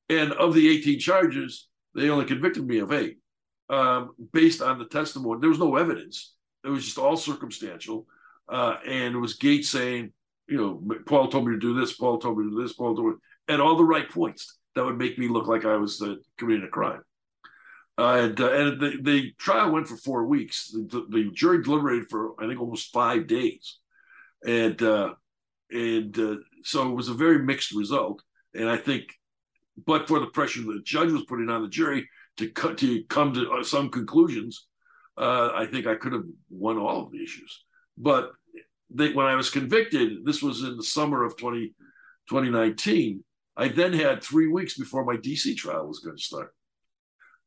[0.09, 3.19] And of the 18 charges, they only convicted me of eight
[3.69, 5.41] um, based on the testimony.
[5.41, 8.07] There was no evidence, it was just all circumstantial.
[8.49, 10.13] Uh, and it was Gates saying,
[10.49, 12.97] you know, Paul told me to do this, Paul told me to do this, Paul
[12.97, 13.15] told me,
[13.49, 16.65] at all the right points that would make me look like I was uh, committing
[16.65, 17.03] a crime.
[17.99, 20.71] And, uh, and the, the, trial went for four weeks.
[20.71, 23.79] The, the, jury deliberated for I think almost five days,
[24.47, 25.15] and uh,
[25.71, 28.23] and uh, so it was a very mixed result.
[28.55, 29.03] And I think,
[29.85, 33.51] but for the pressure the judge was putting on the jury to to come to
[33.51, 34.69] uh, some conclusions,
[35.17, 37.65] uh, I think I could have won all of the issues.
[37.97, 38.31] But
[38.91, 41.75] they, when I was convicted, this was in the summer of 20,
[42.31, 43.25] 2019.
[43.57, 46.55] I then had three weeks before my DC trial was going to start,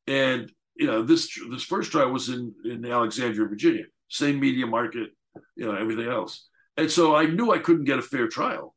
[0.08, 5.10] and you know this this first trial was in in Alexandria, Virginia, same media market,
[5.56, 8.76] you know everything else, and so I knew I couldn't get a fair trial.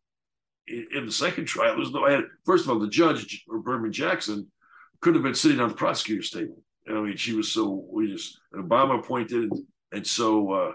[0.67, 2.05] In, in the second trial, there's no.
[2.05, 4.51] I had, first of all, the judge or Berman Jackson
[5.01, 6.63] could have been sitting on the prosecutor's table.
[6.89, 9.51] I mean, she was so we just Obama appointed,
[9.93, 10.73] and so uh,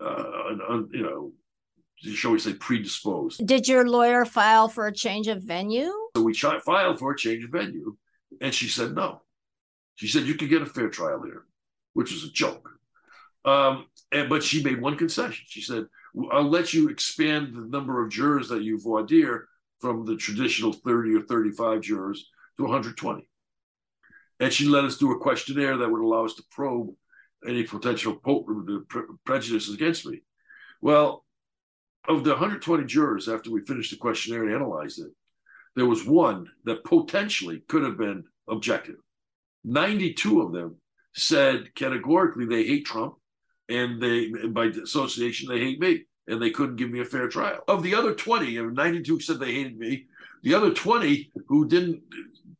[0.00, 1.32] uh, you know,
[2.14, 3.44] shall we say, predisposed.
[3.44, 5.92] Did your lawyer file for a change of venue?
[6.16, 7.96] So we filed for a change of venue,
[8.40, 9.22] and she said no.
[9.98, 11.44] She said you can get a fair trial here,
[11.92, 12.70] which is a joke.
[13.44, 15.44] Um, and but she made one concession.
[15.48, 15.86] She said,
[16.30, 19.48] "I'll let you expand the number of jurors that you voir dire
[19.80, 23.28] from the traditional 30 or 35 jurors to 120."
[24.38, 26.94] And she let us do a questionnaire that would allow us to probe
[27.44, 28.14] any potential
[29.24, 30.22] prejudices against me.
[30.80, 31.24] Well,
[32.06, 35.10] of the 120 jurors, after we finished the questionnaire and analyzed it,
[35.74, 38.98] there was one that potentially could have been objective.
[39.64, 40.76] 92 of them
[41.14, 43.14] said categorically they hate Trump
[43.68, 47.60] and they, by association, they hate me and they couldn't give me a fair trial.
[47.68, 50.06] Of the other 20, 92 said they hated me.
[50.42, 52.02] The other 20 who didn't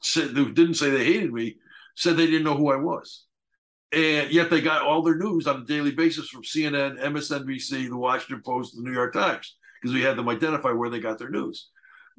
[0.03, 1.57] say, who didn't say they hated me
[1.95, 3.25] said they didn't know who I was.
[3.93, 7.97] And yet they got all their news on a daily basis from CNN, MSNBC, the
[7.97, 11.31] Washington Post, the New York Times, because we had them identify where they got their
[11.31, 11.71] news.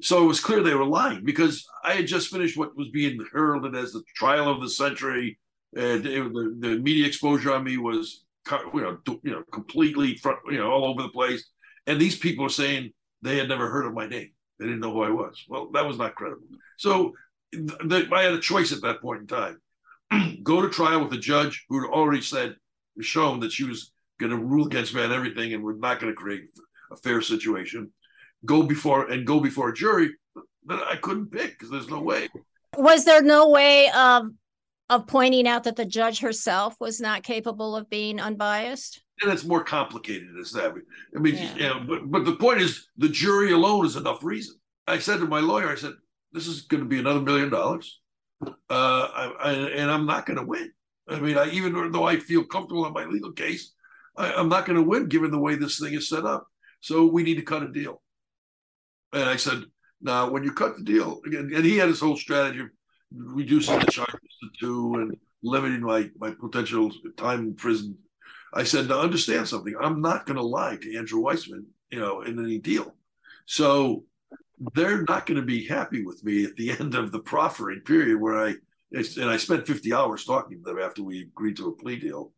[0.02, 3.18] So it was clear they were lying because I had just finished what was being
[3.32, 5.38] heralded as the trial of the century.
[5.76, 10.38] And it, the, the media exposure on me was, you know, you know, completely, front,
[10.50, 11.48] you know, all over the place.
[11.86, 14.30] And these people were saying they had never heard of my name.
[14.58, 15.44] They didn't know who I was.
[15.48, 16.46] Well, that was not credible.
[16.76, 17.14] So
[17.52, 19.60] the, I had a choice at that point in time
[20.42, 22.56] go to trial with a judge who had already said,
[23.00, 26.12] shown that she was going to rule against me on everything and we're not going
[26.12, 26.42] to create
[26.92, 27.90] a fair situation.
[28.44, 30.10] Go before and go before a jury
[30.66, 32.28] that I couldn't pick because there's no way.
[32.76, 34.28] Was there no way of
[34.88, 39.02] of pointing out that the judge herself was not capable of being unbiased?
[39.22, 40.74] And it's more complicated as that.
[41.14, 41.54] I mean, yeah.
[41.54, 44.56] you know, but but the point is, the jury alone is enough reason.
[44.86, 45.92] I said to my lawyer, I said,
[46.32, 48.00] "This is going to be another million dollars
[48.46, 50.72] uh, I, I, and I'm not going to win.
[51.08, 53.72] I mean, I, even though I feel comfortable on my legal case,
[54.16, 56.46] I, am not going to win given the way this thing is set up.
[56.80, 58.00] So we need to cut a deal.
[59.12, 59.64] And I said,
[60.00, 62.68] now when you cut the deal, and he had his whole strategy of
[63.12, 67.96] reducing the charges to two and limiting my my potential time in prison.
[68.52, 69.74] I said, now understand something.
[69.80, 72.94] I'm not going to lie to Andrew Weissmann, you know, in any deal.
[73.46, 74.04] So
[74.74, 78.20] they're not going to be happy with me at the end of the proffering period
[78.20, 78.54] where I
[78.92, 82.32] and I spent 50 hours talking to them after we agreed to a plea deal.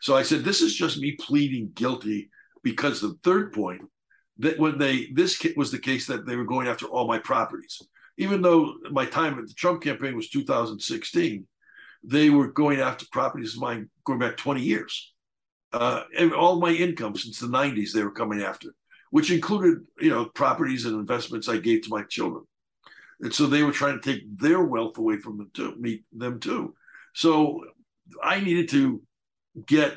[0.00, 2.28] So I said, this is just me pleading guilty
[2.64, 3.82] because the third point
[4.38, 7.80] that when they this was the case that they were going after all my properties,
[8.18, 11.46] even though my time at the Trump campaign was 2016,
[12.04, 15.12] they were going after properties of mine going back 20 years.
[15.72, 18.72] Uh, and all my income since the 90s they were coming after
[19.10, 22.44] which included, you know, properties and investments I gave to my children.
[23.20, 26.38] And so they were trying to take their wealth away from them too, me, them
[26.38, 26.74] too.
[27.14, 27.64] So
[28.22, 29.00] I needed to
[29.66, 29.96] get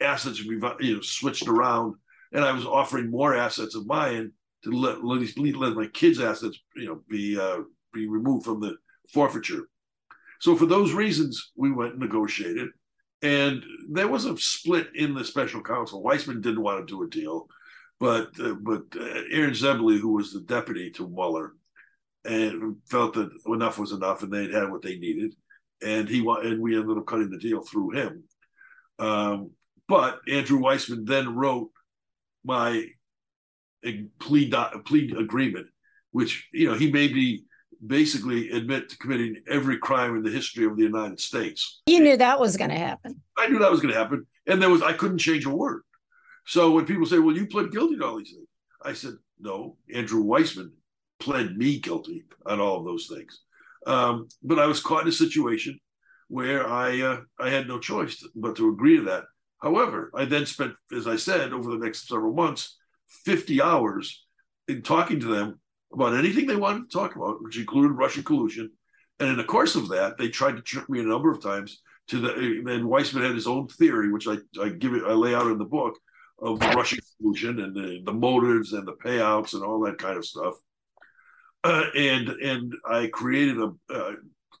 [0.00, 1.96] assets you know switched around,
[2.32, 4.32] and I was offering more assets of mine
[4.64, 7.60] to let let, let my kids' assets you know be uh,
[7.92, 8.76] be removed from the
[9.12, 9.68] forfeiture.
[10.40, 12.68] So for those reasons, we went and negotiated,
[13.22, 16.02] and there was a split in the special counsel.
[16.02, 17.46] Weissmann didn't want to do a deal.
[18.02, 21.52] But uh, but uh, Aaron Zebley, who was the deputy to Mueller,
[22.24, 25.36] and felt that enough was enough, and they'd had what they needed,
[25.80, 28.24] and he and we ended up cutting the deal through him.
[28.98, 29.52] Um,
[29.86, 31.70] but Andrew Weissmann then wrote
[32.44, 32.86] my
[34.18, 34.52] plea
[34.84, 35.66] plea agreement,
[36.10, 37.44] which you know he made me
[37.84, 41.82] basically admit to committing every crime in the history of the United States.
[41.86, 43.20] You knew that was going to happen.
[43.36, 45.82] I knew that was going to happen, and there was I couldn't change a word.
[46.46, 48.48] So when people say, well, you pled guilty to all these things,
[48.82, 50.72] I said, no, Andrew Weissmann
[51.20, 53.40] pled me guilty on all of those things.
[53.86, 55.78] Um, but I was caught in a situation
[56.28, 59.24] where I uh, I had no choice but to agree to that.
[59.62, 62.76] However, I then spent, as I said, over the next several months,
[63.24, 64.24] 50 hours
[64.68, 65.60] in talking to them
[65.92, 68.70] about anything they wanted to talk about, which included Russian collusion.
[69.20, 71.80] And in the course of that, they tried to trick me a number of times
[72.08, 75.34] to the, and Weissmann had his own theory, which I, I give it, I lay
[75.34, 75.96] out in the book,
[76.42, 80.16] of the Russian collusion and the, the motives and the payouts and all that kind
[80.16, 80.54] of stuff.
[81.64, 84.14] Uh, and and I created a a,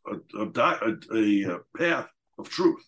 [0.06, 2.06] a, a, a path
[2.38, 2.84] of truth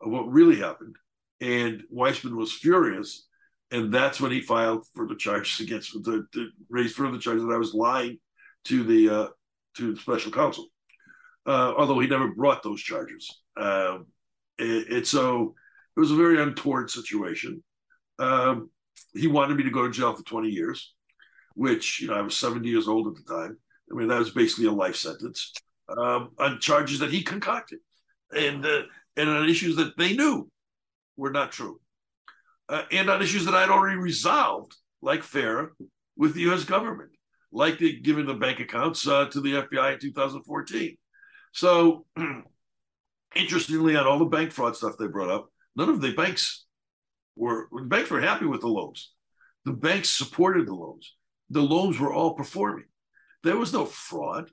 [0.00, 0.94] of what really happened.
[1.40, 3.26] And Weissmann was furious.
[3.70, 7.58] And that's when he filed further charges against the, the raised further charges that I
[7.58, 8.18] was lying
[8.64, 9.28] to the uh,
[9.76, 10.66] to the special counsel.
[11.46, 13.40] Uh, although he never brought those charges.
[13.56, 14.06] Um,
[14.58, 15.54] and, and, so
[15.96, 17.62] it was a very untoward situation.
[18.18, 18.70] Um,
[19.14, 20.94] he wanted me to go to jail for 20 years,
[21.54, 23.56] which, you know, I was 70 years old at the time.
[23.90, 25.52] I mean, that was basically a life sentence
[25.88, 27.78] um, on charges that he concocted
[28.36, 28.82] and, uh,
[29.16, 30.50] and on issues that they knew
[31.18, 31.78] were not true.
[32.68, 35.70] Uh, and on issues that I'd already resolved, like FARA,
[36.16, 37.10] with the US government,
[37.52, 40.96] like the, giving the bank accounts uh, to the FBI in 2014.
[41.52, 42.06] So,
[43.36, 46.66] interestingly, on all the bank fraud stuff they brought up, none of the banks
[47.36, 49.12] were the banks were happy with the loans.
[49.64, 51.14] The banks supported the loans.
[51.50, 52.84] The loans were all performing.
[53.44, 54.50] There was no fraud,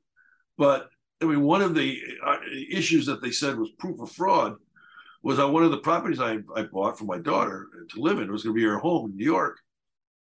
[0.58, 0.88] but
[1.21, 2.38] I mean, one of the uh,
[2.69, 4.56] issues that they said was proof of fraud
[5.26, 8.26] was on one of the properties I, I bought for my daughter to live in.
[8.26, 9.58] It was going to be her home in New York,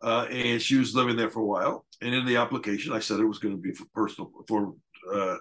[0.00, 1.84] uh, and she was living there for a while.
[2.00, 4.74] And in the application, I said it was going to be for personal for
[5.12, 5.38] uh,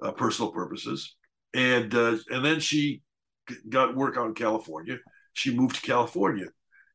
[0.00, 1.16] uh, personal purposes.
[1.52, 3.02] And uh, and then she
[3.68, 4.98] got work out in California.
[5.32, 6.46] She moved to California,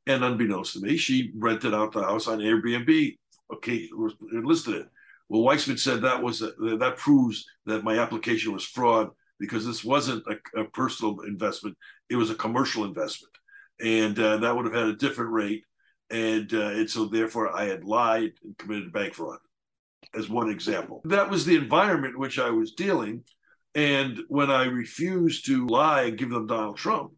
[0.05, 3.17] and unbeknownst to me, she rented out the house on Airbnb.
[3.53, 3.89] Okay,
[4.31, 4.87] listed it.
[5.27, 9.83] Well, Weissmann said that was a, that proves that my application was fraud because this
[9.83, 11.77] wasn't a, a personal investment;
[12.09, 13.33] it was a commercial investment,
[13.81, 15.63] and uh, that would have had a different rate.
[16.09, 19.39] And uh, and so therefore, I had lied and committed bank fraud,
[20.15, 21.01] as one example.
[21.05, 23.23] That was the environment in which I was dealing,
[23.75, 27.11] and when I refused to lie and give them Donald Trump,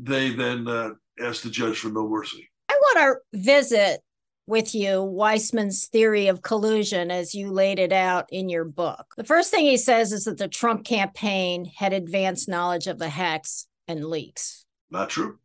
[0.00, 2.48] they then uh, asked the judge for no mercy.
[2.68, 4.00] I want to visit
[4.48, 9.14] with you Weissmann's theory of collusion as you laid it out in your book.
[9.16, 13.08] The first thing he says is that the Trump campaign had advanced knowledge of the
[13.08, 14.64] hacks and leaks.
[14.90, 15.38] Not true.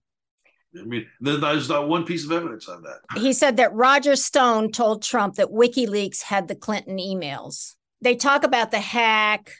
[0.79, 3.19] I mean, there's not one piece of evidence on that.
[3.19, 7.75] He said that Roger Stone told Trump that WikiLeaks had the Clinton emails.
[8.01, 9.51] They talk about the hack,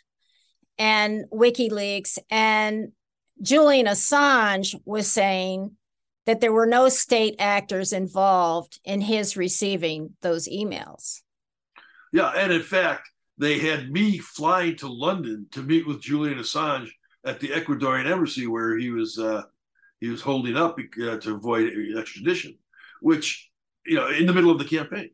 [0.78, 2.18] and WikiLeaks.
[2.30, 2.92] And
[3.42, 5.76] Julian Assange was saying
[6.26, 11.22] that there were no state actors involved in his receiving those emails.
[12.12, 16.90] Yeah, and in fact, they had me flying to London to meet with Julian Assange
[17.26, 19.44] at the Ecuadorian embassy where he was uh,
[20.00, 22.58] he was holding up uh, to avoid extradition,
[23.02, 23.50] which
[23.86, 25.10] you know in the middle of the campaign,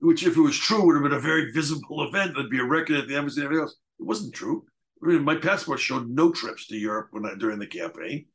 [0.00, 2.32] which if it was true would have been a very visible event.
[2.34, 3.76] There'd be a record at the embassy and everything else.
[4.00, 4.64] It wasn't true.
[5.02, 8.26] I mean, my passport showed no trips to Europe when I, during the campaign.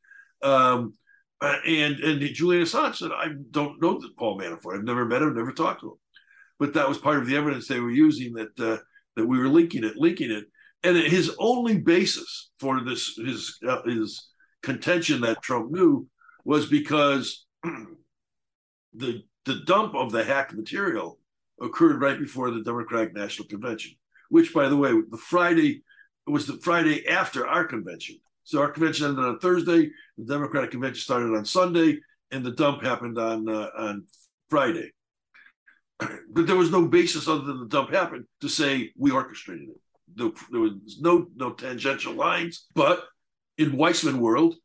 [0.44, 0.94] Um,
[1.42, 4.78] uh, and and Julian Assange said, I don't know Paul Manafort.
[4.78, 5.98] I've never met him, never talked to him.
[6.60, 8.78] But that was part of the evidence they were using that uh,
[9.16, 10.46] that we were linking it, linking it.
[10.84, 14.30] And his only basis for this his uh, his
[14.62, 16.08] contention that Trump knew
[16.46, 17.46] was because
[18.94, 21.20] the the dump of the hacked material
[21.60, 23.94] occurred right before the Democratic National Convention,
[24.30, 25.84] which, by the way, the Friday
[26.28, 28.18] was the Friday after our convention.
[28.52, 29.92] So our convention ended on Thursday.
[30.18, 32.00] The Democratic convention started on Sunday,
[32.32, 34.04] and the dump happened on uh, on
[34.50, 34.92] Friday.
[36.34, 39.82] But there was no basis other than the dump happened to say we orchestrated it.
[40.16, 42.68] There, there was no no tangential lines.
[42.76, 43.06] But
[43.58, 44.56] in Weissmann world,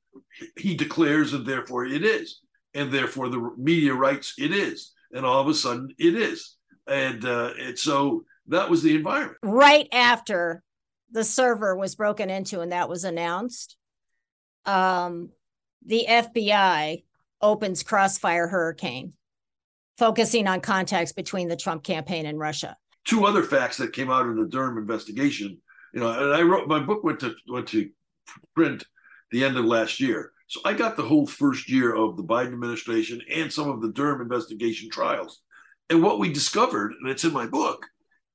[0.56, 2.40] he declares, and therefore it is,
[2.74, 6.56] and therefore the media writes it is, and all of a sudden it is,
[6.88, 9.38] and uh, and so that was the environment.
[9.44, 10.64] Right after
[11.10, 13.76] the server was broken into and that was announced,
[14.64, 15.30] um,
[15.84, 17.04] the FBI
[17.40, 19.12] opens Crossfire Hurricane,
[19.98, 22.76] focusing on contacts between the Trump campaign and Russia.
[23.04, 25.58] Two other facts that came out in the Durham investigation,
[25.94, 27.88] you know, and I wrote my book went to went to
[28.54, 28.84] print
[29.30, 30.32] the end of last year.
[30.48, 33.92] So I got the whole first year of the Biden administration and some of the
[33.92, 35.40] Durham investigation trials.
[35.90, 37.86] And what we discovered, and it's in my book,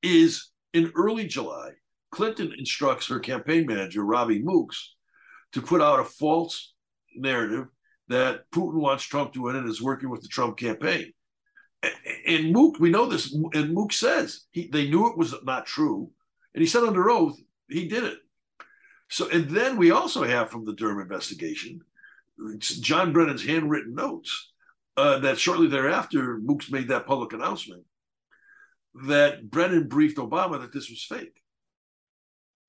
[0.01, 1.71] is in early July,
[2.11, 4.95] Clinton instructs her campaign manager, Robby Mookes,
[5.53, 6.73] to put out a false
[7.15, 7.67] narrative
[8.09, 11.11] that Putin wants Trump to win and is working with the Trump campaign.
[12.27, 16.11] And Mook, we know this, and Mook says he, they knew it was not true,
[16.53, 17.37] and he said under oath
[17.69, 18.19] he did it.
[19.09, 21.81] So, and then we also have from the Durham investigation,
[22.59, 24.51] John Brennan's handwritten notes
[24.95, 27.83] uh, that shortly thereafter Mook's made that public announcement
[29.07, 31.40] that Brennan briefed Obama that this was fake.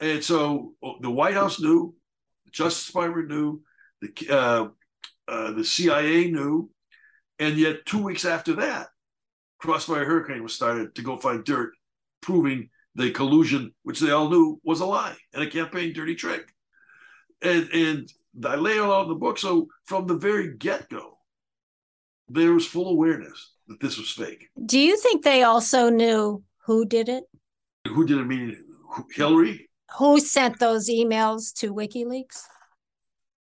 [0.03, 1.95] And so oh, the White House knew,
[2.45, 3.63] the Justice Department knew,
[4.01, 4.69] the uh,
[5.29, 6.69] uh, the CIA knew,
[7.39, 8.89] and yet two weeks after that,
[9.61, 11.75] Crossfire Hurricane was started to go find dirt,
[12.21, 16.49] proving the collusion, which they all knew was a lie and a campaign dirty trick.
[17.41, 18.13] And and
[18.45, 19.39] I lay it all in the book.
[19.39, 21.17] So from the very get go,
[22.29, 24.49] there was full awareness that this was fake.
[24.67, 27.23] Do you think they also knew who did it?
[27.87, 28.57] Who did it mean?
[29.15, 29.69] Hillary?
[29.99, 32.43] Who sent those emails to WikiLeaks?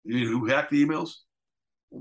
[0.06, 1.12] Who hacked the emails?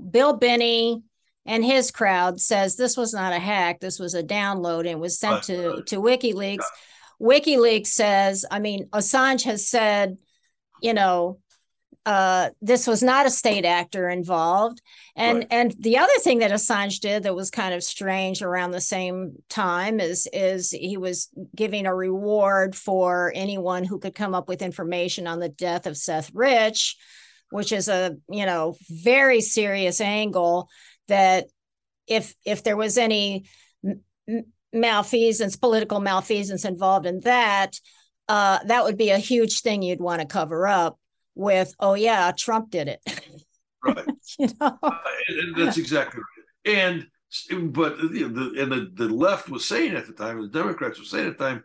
[0.09, 1.03] Bill Binney
[1.45, 5.19] and his crowd says this was not a hack, this was a download and was
[5.19, 6.57] sent to, to WikiLeaks.
[6.57, 7.27] Yeah.
[7.27, 10.17] WikiLeaks says, I mean, Assange has said,
[10.81, 11.39] you know,
[12.05, 14.81] uh, this was not a state actor involved.
[15.15, 15.47] And right.
[15.51, 19.33] and the other thing that Assange did that was kind of strange around the same
[19.49, 24.63] time is is he was giving a reward for anyone who could come up with
[24.63, 26.97] information on the death of Seth Rich,
[27.51, 30.69] which is a you know very serious angle
[31.07, 31.45] that
[32.07, 33.45] if if there was any
[34.73, 37.79] malfeasance, political malfeasance involved in that,
[38.27, 40.97] uh, that would be a huge thing you'd want to cover up
[41.35, 43.01] with, oh yeah, Trump did it.
[43.83, 44.05] Right.
[44.39, 46.77] you know, uh, and, that's exactly right.
[46.77, 47.07] And
[47.73, 50.99] but you know, the and the, the left was saying at the time, the Democrats
[50.99, 51.63] were saying at the time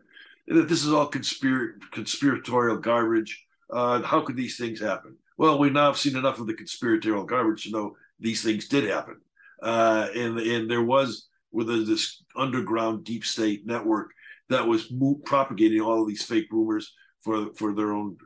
[0.49, 3.45] that this is all conspir- conspiratorial garbage.
[3.71, 5.17] Uh, how could these things happen?
[5.39, 8.85] Well, we now have seen enough of the conspiratorial garbage to know these things did
[8.85, 9.21] happen.
[9.63, 14.11] Uh, and and there was with this underground deep state network
[14.49, 18.17] that was mo- propagating all of these fake rumors for for their own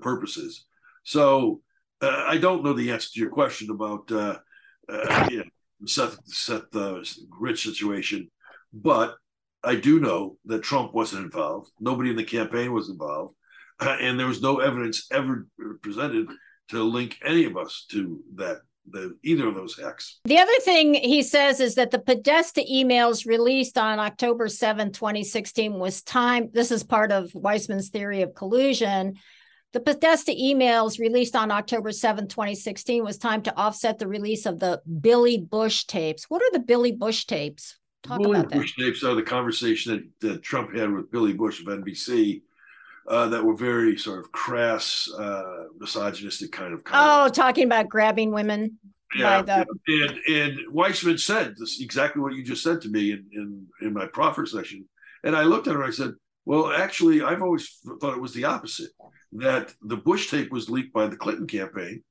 [0.00, 0.66] purposes.
[1.04, 1.62] So
[2.00, 4.38] uh, I don't know the answer to your question about uh,
[4.88, 5.44] uh, you know,
[5.86, 7.00] Seth Seth uh,
[7.38, 8.30] Rich situation,
[8.72, 9.16] but
[9.64, 11.70] I do know that Trump wasn't involved.
[11.80, 13.34] Nobody in the campaign was involved,
[13.80, 15.46] and there was no evidence ever
[15.82, 16.28] presented
[16.68, 18.58] to link any of us to that
[18.90, 20.20] the either of those hacks.
[20.24, 25.74] The other thing he says is that the Podesta emails released on October 7, 2016
[25.74, 29.16] was time this is part of Weissmann's theory of collusion
[29.72, 34.58] the Podesta emails released on October 7, 2016 was time to offset the release of
[34.58, 36.24] the Billy Bush tapes.
[36.30, 37.76] What are the Billy Bush tapes?
[38.02, 41.60] Talk Billy about Bush tapes are the conversation that, that, Trump had with Billy Bush
[41.60, 42.42] of NBC
[43.08, 46.82] uh, that were very sort of crass, uh, misogynistic kind of.
[46.92, 48.78] Oh, talking about grabbing women.
[49.16, 49.66] Yeah, the...
[49.88, 53.92] and and Weissmann said this exactly what you just said to me in in, in
[53.94, 54.86] my proffer session,
[55.24, 55.82] and I looked at her.
[55.82, 56.12] and I said,
[56.44, 58.90] "Well, actually, I've always thought it was the opposite
[59.32, 62.02] that the Bush tape was leaked by the Clinton campaign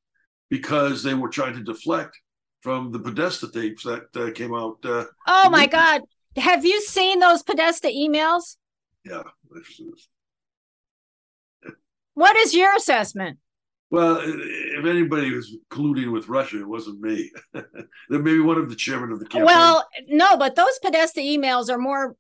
[0.50, 2.20] because they were trying to deflect
[2.62, 4.78] from the Podesta tapes that uh, came out.
[4.84, 6.02] Uh, oh my God.
[6.36, 8.58] Have you seen those Podesta emails?
[9.04, 9.24] Yeah.
[12.14, 13.40] What is your assessment?
[13.90, 17.32] Well, if anybody was colluding with Russia, it wasn't me.
[18.10, 19.46] Maybe one of the chairman of the campaign.
[19.46, 22.16] Well, no, but those Podesta emails are more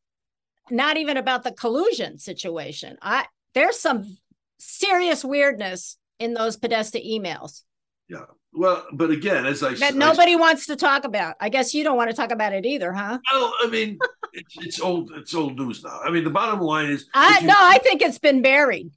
[0.69, 2.97] not even about the collusion situation.
[3.01, 4.17] I there's some
[4.59, 7.63] serious weirdness in those Podesta emails.
[8.09, 8.25] Yeah.
[8.53, 11.35] Well, but again, as I that nobody I, wants to talk about.
[11.39, 13.19] I guess you don't want to talk about it either, huh?
[13.31, 13.99] Well, I mean,
[14.33, 15.11] it's, it's old.
[15.15, 15.99] It's old news now.
[16.03, 17.05] I mean, the bottom line is.
[17.13, 18.89] I you, no, I think it's been buried.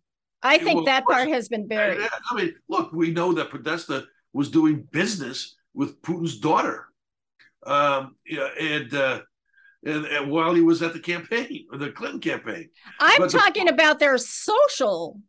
[0.42, 2.00] I think well, that part has been buried.
[2.30, 6.86] I mean, look, we know that Podesta was doing business with Putin's daughter,
[7.66, 9.20] um, yeah, and, uh,
[9.84, 12.70] and, and while he was at the campaign, the Clinton campaign.
[12.98, 15.20] I'm but talking the, about their social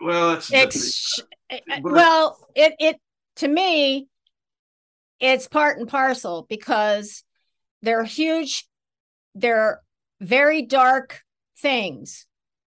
[0.00, 1.20] well, it's, Ex-
[1.50, 2.96] eh, eh, well, it it
[3.36, 4.06] to me,
[5.20, 7.24] it's part and parcel because
[7.82, 8.68] they're huge,
[9.34, 9.80] they're
[10.20, 11.22] very dark
[11.58, 12.26] things,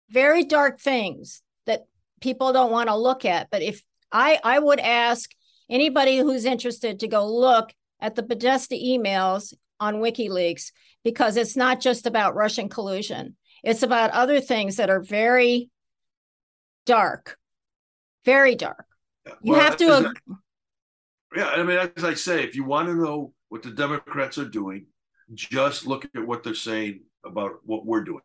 [0.09, 1.85] very dark things that
[2.21, 3.49] people don't want to look at.
[3.49, 3.81] But if
[4.11, 5.29] I I would ask
[5.69, 10.71] anybody who's interested to go look at the Podesta emails on WikiLeaks
[11.03, 13.35] because it's not just about Russian collusion.
[13.63, 15.69] It's about other things that are very
[16.85, 17.37] dark,
[18.25, 18.85] very dark.
[19.41, 20.13] You well, have to.
[21.35, 24.49] yeah, I mean, as I say, if you want to know what the Democrats are
[24.49, 24.87] doing,
[25.33, 28.21] just look at what they're saying about what we're doing,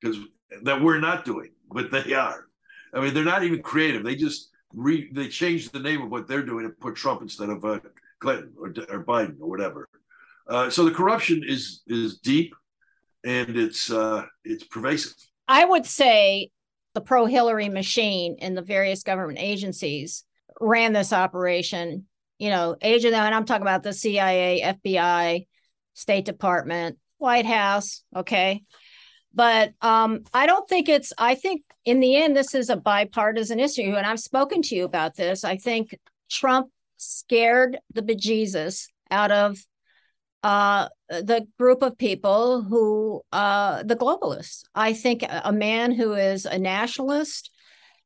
[0.00, 0.18] because
[0.62, 2.46] that we're not doing, but they are.
[2.94, 4.02] I mean, they're not even creative.
[4.04, 7.50] They just re they changed the name of what they're doing and put Trump instead
[7.50, 7.80] of uh,
[8.20, 9.88] Clinton or, or Biden or whatever.
[10.48, 12.54] Uh, so the corruption is is deep,
[13.24, 15.14] and it's uh, it's pervasive.
[15.46, 16.50] I would say
[16.98, 20.24] the pro Hillary machine in the various government agencies
[20.60, 22.06] ran this operation.
[22.40, 25.46] You know, agent, and I'm talking about the CIA, FBI,
[25.94, 28.02] State Department, White House.
[28.16, 28.64] Okay.
[29.32, 33.60] But um, I don't think it's, I think in the end, this is a bipartisan
[33.60, 33.94] issue.
[33.94, 35.44] And I've spoken to you about this.
[35.44, 35.96] I think
[36.28, 39.56] Trump scared the bejesus out of
[40.42, 44.62] uh, the group of people who uh, the globalists.
[44.74, 47.50] I think a man who is a nationalist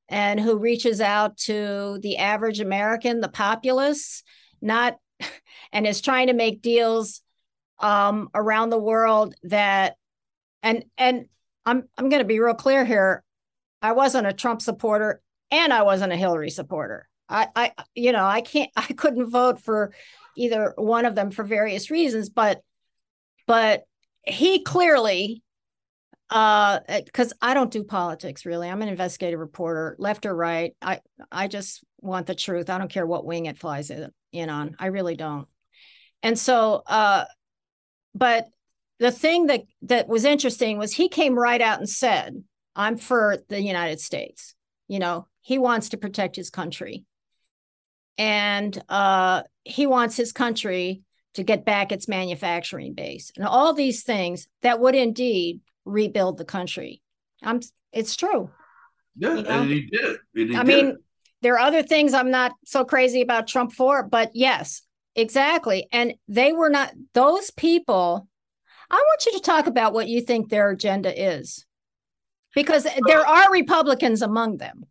[0.09, 4.23] and who reaches out to the average American, the populace,
[4.61, 4.99] not
[5.73, 7.23] and is trying to make deals
[7.81, 9.97] um, around the world that
[10.63, 11.27] and and
[11.67, 13.23] I'm I'm going to be real clear here.
[13.81, 15.21] I wasn't a Trump supporter
[15.51, 17.09] and I wasn't a Hillary supporter.
[17.29, 19.93] I I you know, I can't I couldn't vote for
[20.37, 22.61] either one of them for various reasons, but
[23.47, 23.85] but
[24.27, 25.43] he clearly
[26.31, 28.69] uh because I don't do politics really.
[28.69, 30.75] I'm an investigative reporter, left or right.
[30.81, 32.71] I I just want the truth.
[32.71, 34.77] I don't care what wing it flies in, in on.
[34.79, 35.47] I really don't.
[36.23, 37.25] And so uh
[38.15, 38.49] but
[38.99, 42.43] the thing that that was interesting was he came right out and said,
[42.77, 44.55] "I'm for the United States."
[44.87, 47.05] You know, he wants to protect his country,
[48.19, 51.03] and uh, he wants his country
[51.35, 56.45] to get back its manufacturing base, and all these things that would indeed rebuild the
[56.45, 57.03] country.
[57.43, 57.61] I'm.
[57.93, 58.51] It's true.
[59.17, 59.49] Yeah, you know?
[59.51, 60.17] and he did.
[60.35, 60.67] He I did.
[60.67, 60.97] mean,
[61.43, 64.83] there are other things I'm not so crazy about Trump for, but yes,
[65.15, 65.89] exactly.
[65.93, 68.29] And they were not those people
[68.93, 71.65] I want you to talk about what you think their agenda is,
[72.55, 74.85] because there are Republicans among them.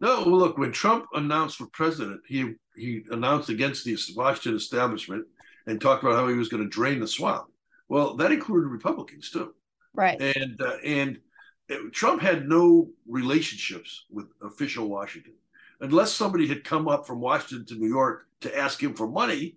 [0.00, 5.26] No, well, look, when Trump announced for president, he he announced against the Washington establishment
[5.66, 7.46] and talked about how he was going to drain the swamp.
[7.88, 9.54] Well, that included Republicans too,
[9.94, 10.20] right?
[10.20, 11.18] And uh, and
[11.68, 15.34] it, Trump had no relationships with official Washington,
[15.80, 19.56] unless somebody had come up from Washington to New York to ask him for money.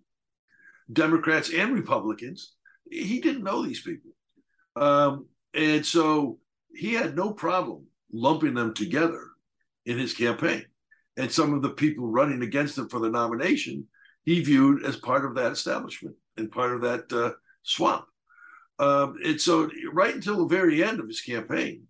[0.92, 2.54] Democrats and Republicans
[2.92, 4.12] he didn't know these people.
[4.76, 6.40] Um, and so
[6.74, 9.29] he had no problem lumping them together
[9.90, 10.64] in his campaign.
[11.18, 13.88] And some of the people running against him for the nomination,
[14.24, 17.32] he viewed as part of that establishment and part of that uh,
[17.64, 18.06] swamp.
[18.78, 21.88] Um, and so, right until the very end of his campaign,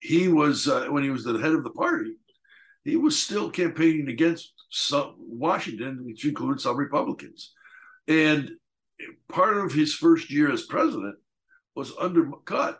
[0.00, 2.12] he was, uh, when he was the head of the party,
[2.84, 7.52] he was still campaigning against some, Washington, which included some Republicans.
[8.06, 8.50] And
[9.28, 11.16] part of his first year as president
[11.74, 12.78] was undercut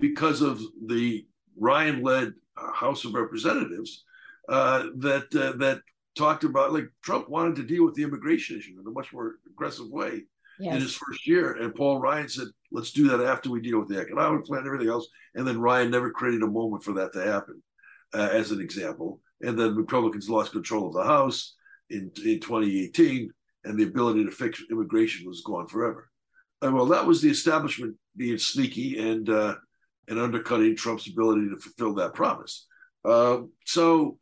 [0.00, 1.26] because of the
[1.58, 4.04] Ryan led House of Representatives
[4.48, 5.80] uh, that uh, that
[6.16, 9.36] talked about like Trump wanted to deal with the immigration issue in a much more
[9.46, 10.22] aggressive way
[10.58, 10.74] yes.
[10.74, 13.88] in his first year, and Paul Ryan said, "Let's do that after we deal with
[13.88, 17.12] the economic plan and everything else." And then Ryan never created a moment for that
[17.12, 17.62] to happen,
[18.14, 19.20] uh, as an example.
[19.42, 21.54] And then Republicans lost control of the House
[21.90, 23.30] in in 2018
[23.66, 26.08] and the ability to fix immigration was gone forever.
[26.62, 29.56] And well, that was the establishment being sneaky and uh,
[30.08, 32.66] and undercutting Trump's ability to fulfill that promise.
[33.04, 34.18] Uh, so,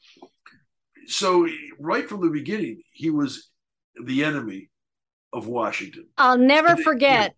[1.06, 3.50] so right from the beginning, he was
[4.02, 4.70] the enemy
[5.32, 6.06] of Washington.
[6.16, 7.34] I'll never and forget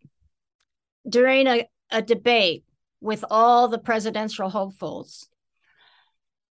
[1.08, 2.64] during a, a debate
[3.00, 5.28] with all the presidential hopefuls.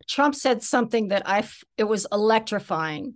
[0.07, 3.15] Trump said something that I it was electrifying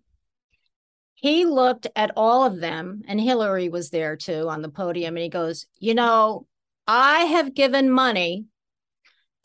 [1.22, 5.24] he looked at all of them, and Hillary was there too on the podium, and
[5.24, 6.48] he goes, You know,
[6.88, 8.46] I have given money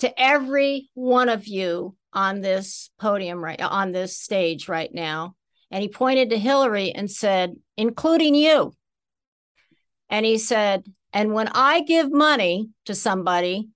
[0.01, 5.35] to every one of you on this podium, right on this stage right now.
[5.71, 8.75] And he pointed to Hillary and said, including you.
[10.09, 13.69] And he said, And when I give money to somebody,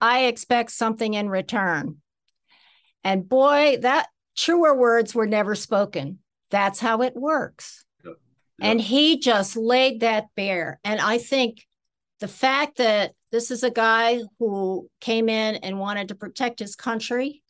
[0.00, 1.96] I expect something in return.
[3.02, 6.18] And boy, that truer words were never spoken.
[6.50, 7.84] That's how it works.
[8.04, 8.14] Yep.
[8.58, 8.70] Yep.
[8.70, 10.78] And he just laid that bare.
[10.84, 11.66] And I think
[12.20, 16.76] the fact that this is a guy who came in and wanted to protect his
[16.76, 17.42] country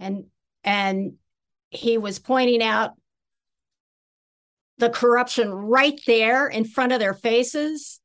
[0.00, 0.24] and
[0.64, 1.14] and
[1.70, 2.92] he was pointing out
[4.78, 8.00] the corruption right there in front of their faces.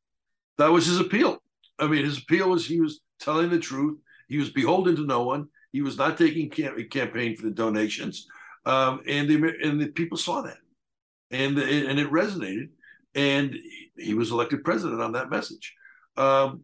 [0.57, 1.37] That was his appeal.
[1.79, 3.99] I mean, his appeal was he was telling the truth.
[4.27, 5.47] He was beholden to no one.
[5.71, 8.27] He was not taking campaign for the donations
[8.65, 10.57] um, and the and the people saw that,
[11.31, 12.69] and and it resonated,
[13.13, 13.55] and
[13.97, 15.73] he was elected president on that message.
[16.15, 16.61] Um,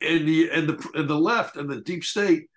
[0.00, 2.48] and the and the and the left and the deep state,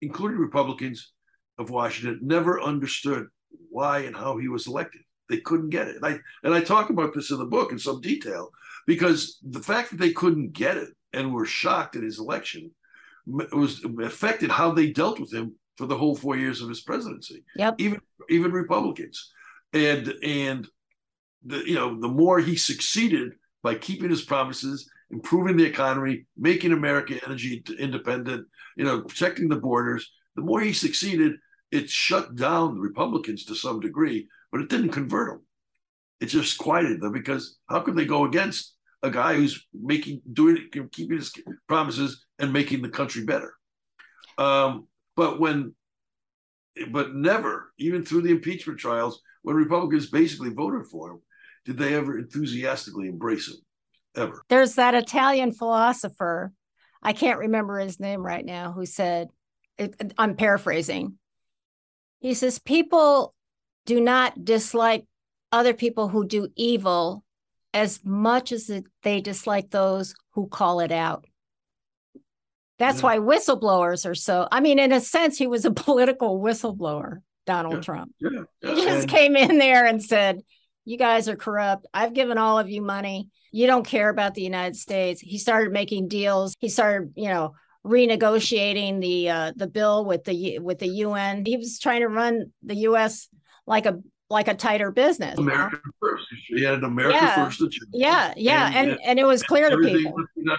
[0.00, 1.12] including Republicans
[1.58, 3.26] of Washington, never understood
[3.70, 5.02] why and how he was elected.
[5.28, 5.96] They couldn't get it.
[5.96, 8.50] And I and I talk about this in the book in some detail
[8.86, 12.70] because the fact that they couldn't get it and were shocked at his election
[13.26, 17.44] was affected how they dealt with him for the whole four years of his presidency.
[17.56, 17.76] Yep.
[17.78, 19.32] Even even Republicans,
[19.72, 20.68] and and
[21.44, 23.32] the you know the more he succeeded
[23.62, 28.46] by keeping his promises, improving the economy, making America energy independent,
[28.76, 30.10] you know, protecting the borders.
[30.36, 31.32] The more he succeeded,
[31.70, 35.46] it shut down the Republicans to some degree, but it didn't convert them.
[36.20, 40.68] It just quieted them because how could they go against a guy who's making, doing,
[40.92, 41.32] keeping his
[41.68, 43.54] promises and making the country better.
[44.38, 45.74] Um, but when,
[46.90, 51.20] but never, even through the impeachment trials, when Republicans basically voted for him,
[51.64, 53.56] did they ever enthusiastically embrace him?
[54.16, 54.42] Ever.
[54.48, 56.52] There's that Italian philosopher,
[57.02, 59.28] I can't remember his name right now, who said,
[60.18, 61.18] I'm paraphrasing.
[62.20, 63.34] He says, People
[63.86, 65.06] do not dislike
[65.52, 67.24] other people who do evil
[67.72, 68.70] as much as
[69.02, 71.26] they dislike those who call it out.
[72.78, 73.04] That's yeah.
[73.04, 74.48] why whistleblowers are so.
[74.50, 77.80] I mean, in a sense, he was a political whistleblower, Donald yeah.
[77.80, 78.12] Trump.
[78.18, 78.30] Yeah.
[78.62, 78.74] yeah.
[78.74, 80.40] He just and, came in there and said,
[80.84, 81.86] You guys are corrupt.
[81.92, 83.28] I've given all of you money.
[83.52, 85.20] You don't care about the United States.
[85.20, 86.54] He started making deals.
[86.58, 87.54] He started, you know,
[87.84, 91.44] renegotiating the uh, the bill with the with the UN.
[91.44, 93.28] He was trying to run the U.S.
[93.66, 95.38] like a like a tighter business.
[95.38, 95.92] America you know?
[96.00, 96.26] first.
[96.48, 97.44] He had an America yeah.
[97.44, 97.86] first agenda.
[97.92, 100.14] Yeah, yeah, and and, and it was clear to people.
[100.36, 100.58] That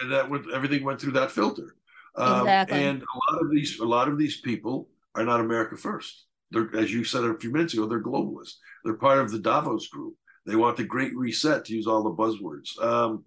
[0.00, 1.74] and that went, everything went through that filter.
[2.16, 2.84] Um, exactly.
[2.84, 6.26] And a lot of these a lot of these people are not America first.
[6.50, 8.54] They're, as you said a few minutes ago, they're globalists.
[8.84, 10.14] They're part of the Davos group.
[10.46, 12.80] They want the Great Reset, to use all the buzzwords.
[12.82, 13.24] Um,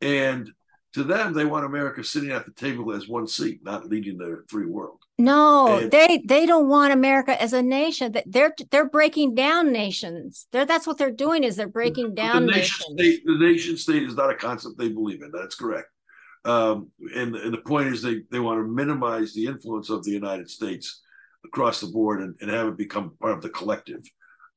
[0.00, 0.50] and
[0.94, 4.42] to them, they want America sitting at the table as one seat, not leading the
[4.48, 4.98] free world.
[5.18, 8.14] No, and, they they don't want America as a nation.
[8.26, 10.46] They're they're breaking down nations.
[10.52, 13.16] They're, that's what they're doing is they're breaking down the nation nations.
[13.16, 15.30] State, the nation state is not a concept they believe in.
[15.32, 15.88] That's correct.
[16.44, 20.12] Um, and and the point is they they want to minimize the influence of the
[20.12, 21.02] United States
[21.44, 24.02] across the board and, and have it become part of the collective,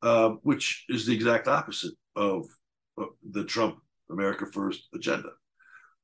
[0.01, 2.45] um, which is the exact opposite of,
[2.97, 3.77] of the Trump
[4.09, 5.29] America First agenda.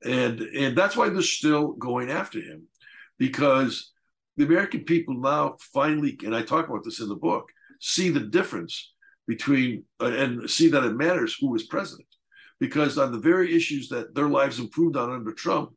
[0.04, 2.68] And and that's why they're still going after him
[3.18, 3.92] because
[4.36, 7.50] the american people now finally and i talk about this in the book
[7.80, 8.94] see the difference
[9.28, 12.08] between uh, and see that it matters who is president.
[12.60, 15.72] Because on the very issues that their lives improved on under trump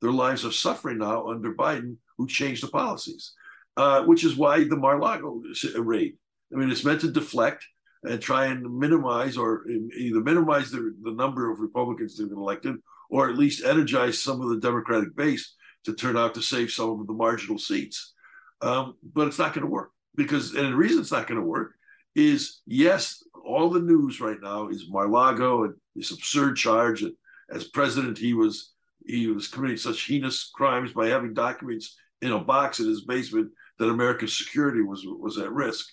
[0.00, 3.34] their lives are suffering now under biden who changed the policies
[3.76, 5.42] uh, which is why the Mar-a-Lago
[5.78, 6.14] raid
[6.52, 7.64] i mean it's meant to deflect
[8.04, 12.38] and try and minimize or either minimize the, the number of republicans that have been
[12.38, 12.76] elected
[13.12, 15.54] or at least energize some of the Democratic base
[15.84, 18.14] to turn out to save some of the marginal seats.
[18.62, 21.46] Um, but it's not going to work because, and the reason it's not going to
[21.46, 21.72] work
[22.14, 27.14] is yes, all the news right now is Mar-a-Lago and this absurd charge that
[27.50, 28.72] as president he was
[29.04, 33.50] he was committing such heinous crimes by having documents in a box in his basement
[33.82, 35.88] that America's security was was at risk.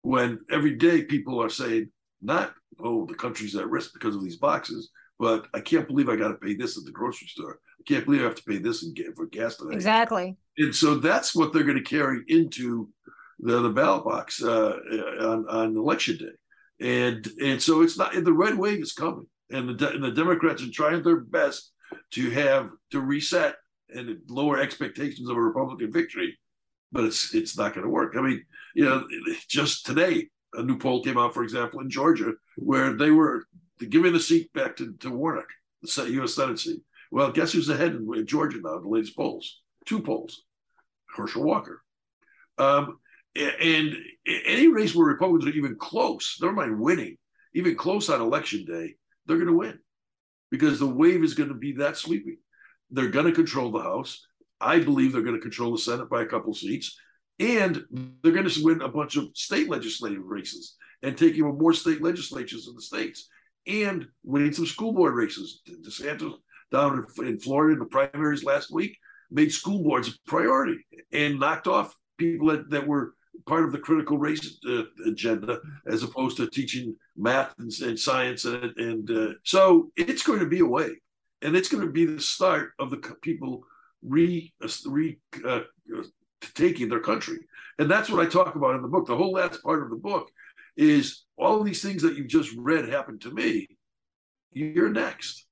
[0.00, 1.90] When every day people are saying
[2.22, 6.16] not oh the country's at risk because of these boxes, but I can't believe I
[6.16, 7.60] got to pay this at the grocery store.
[7.78, 9.74] I can't believe I have to pay this and get for gas today.
[9.74, 10.36] Exactly.
[10.56, 12.88] And so that's what they're going to carry into
[13.38, 14.78] the, the ballot box uh,
[15.20, 16.86] on, on election day.
[16.86, 20.62] And and so it's not the red wave is coming, and the and the Democrats
[20.62, 21.72] are trying their best
[22.12, 23.56] to have to reset
[23.94, 26.38] and lower expectations of a Republican victory,
[26.92, 28.14] but it's it's not going to work.
[28.16, 29.06] I mean, you know,
[29.48, 33.44] just today a new poll came out, for example, in Georgia, where they were
[33.88, 35.48] giving the seat back to, to Warnock,
[35.82, 36.34] the U.S.
[36.34, 36.82] Senate seat.
[37.10, 38.78] Well, guess who's ahead in, Georgia now?
[38.78, 40.42] The latest polls, two polls,
[41.14, 41.82] Herschel Walker.
[42.58, 42.98] Um,
[43.34, 47.16] and any race where Republicans are even close, never mind winning,
[47.54, 48.94] even close on election day,
[49.26, 49.78] they're going to win
[50.50, 52.36] because the wave is going to be that sweeping.
[52.90, 54.26] They're going to control the House.
[54.62, 56.98] I believe they're going to control the Senate by a couple seats,
[57.38, 57.84] and
[58.22, 62.02] they're going to win a bunch of state legislative races and take even more state
[62.02, 63.28] legislatures in the states
[63.66, 65.62] and winning some school board races.
[65.68, 66.34] DeSantis
[66.70, 68.96] down in Florida in the primaries last week
[69.30, 70.78] made school boards a priority
[71.12, 73.14] and knocked off people that, that were
[73.46, 78.44] part of the critical race uh, agenda as opposed to teaching math and, and science
[78.44, 80.90] and, and uh, so it's going to be a way
[81.40, 83.64] and it's going to be the start of the people
[84.06, 84.52] re,
[84.86, 85.60] re uh,
[86.54, 87.38] taking their country
[87.78, 89.96] and that's what i talk about in the book the whole last part of the
[89.96, 90.28] book
[90.76, 93.68] is all of these things that you just read happened to me.
[94.52, 95.46] You're next.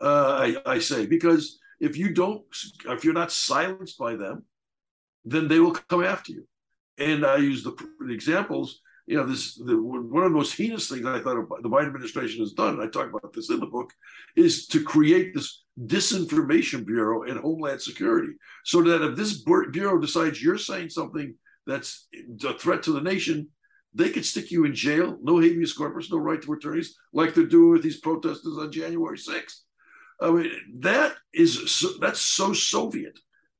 [0.00, 2.42] Uh, I, I say because if you don't,
[2.86, 4.44] if you're not silenced by them,
[5.24, 6.46] then they will come after you.
[6.98, 8.80] And I use the, the examples.
[9.06, 12.40] You know, this the, one of the most heinous things I thought the Biden administration
[12.40, 12.80] has done.
[12.80, 13.92] I talk about this in the book,
[14.36, 18.32] is to create this disinformation bureau and Homeland Security,
[18.64, 19.42] so that if this
[19.72, 21.34] bureau decides you're saying something
[21.66, 22.08] that's
[22.46, 23.48] a threat to the nation,
[23.94, 27.44] they could stick you in jail, no habeas corpus, no right to attorneys, like they're
[27.44, 29.60] doing with these protesters on January 6th.
[30.20, 33.18] I mean, that is so, that's so Soviet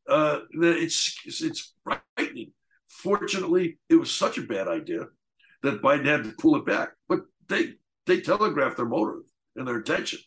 [0.09, 2.53] uh, that it's it's frightening.
[2.89, 5.07] Fortunately, it was such a bad idea
[5.63, 6.91] that Biden had to pull it back.
[7.09, 7.75] But they
[8.07, 9.23] they telegraphed their motive
[9.57, 10.21] and their intention.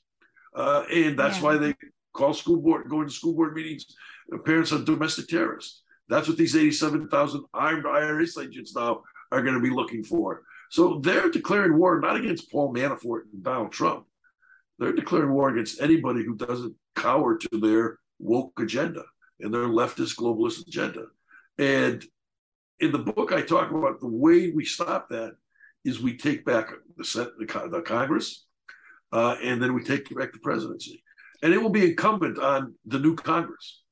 [0.55, 1.43] Uh, and that's yeah.
[1.43, 1.75] why they
[2.13, 3.85] call school board, going to school board meetings,
[4.33, 5.83] uh, parents are domestic terrorists.
[6.07, 9.01] That's what these 87,000 armed IRS agents now
[9.31, 10.43] are going to be looking for.
[10.69, 14.05] So they're declaring war not against Paul Manafort and Donald Trump.
[14.79, 19.03] They're declaring war against anybody who doesn't cower to their woke agenda
[19.39, 21.05] and their leftist globalist agenda.
[21.57, 22.03] And
[22.79, 25.35] in the book, I talk about the way we stop that
[25.83, 28.44] is we take back the, the, the Congress,
[29.15, 31.03] uh, and then we take back the presidency.
[31.41, 33.83] And it will be incumbent on the new Congress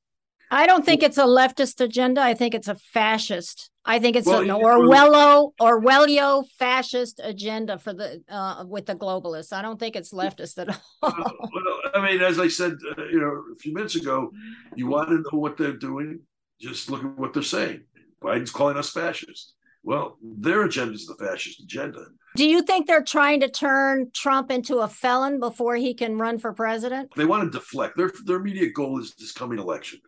[0.50, 2.20] I don't think it's a leftist agenda.
[2.20, 3.70] I think it's a fascist.
[3.84, 9.52] I think it's well, an Orwello Orwellio fascist agenda for the uh, with the globalists.
[9.52, 10.78] I don't think it's leftist at all.
[11.02, 14.30] well, I mean, as I said, uh, you know, a few minutes ago,
[14.76, 16.20] you want to know what they're doing.
[16.60, 17.82] Just look at what they're saying.
[18.22, 19.54] Biden's calling us fascist.
[19.82, 22.06] Well, their agenda is the fascist agenda.
[22.36, 26.38] Do you think they're trying to turn Trump into a felon before he can run
[26.38, 27.12] for president?
[27.14, 27.96] They want to deflect.
[27.96, 30.00] Their their immediate goal is this coming election.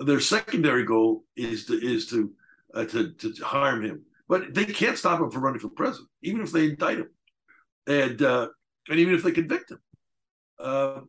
[0.00, 2.32] Their secondary goal is to is to
[2.74, 6.40] uh, to, to harm him, but they can't stop him from running for president, even
[6.40, 7.10] if they indict him,
[7.86, 8.48] and uh,
[8.88, 9.80] and even if they convict him.
[10.58, 11.00] Uh,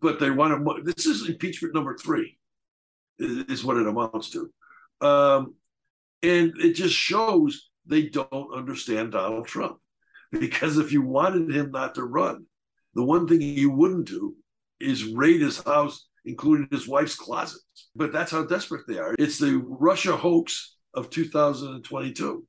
[0.00, 0.92] but they want to.
[0.92, 2.36] This is impeachment number three,
[3.20, 4.50] is, what it amounts to,
[5.00, 5.54] um,
[6.24, 9.78] and it just shows they don't understand Donald Trump.
[10.32, 12.46] Because if you wanted him not to run,
[12.94, 14.34] the one thing you wouldn't do
[14.80, 17.88] is raid his house including his wife's closets.
[17.94, 19.14] But that's how desperate they are.
[19.18, 22.46] It's the Russia hoax of 2022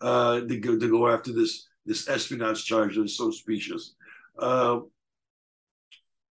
[0.00, 3.94] uh, to, go, to go after this this espionage charge that is so specious.
[4.38, 4.80] Uh,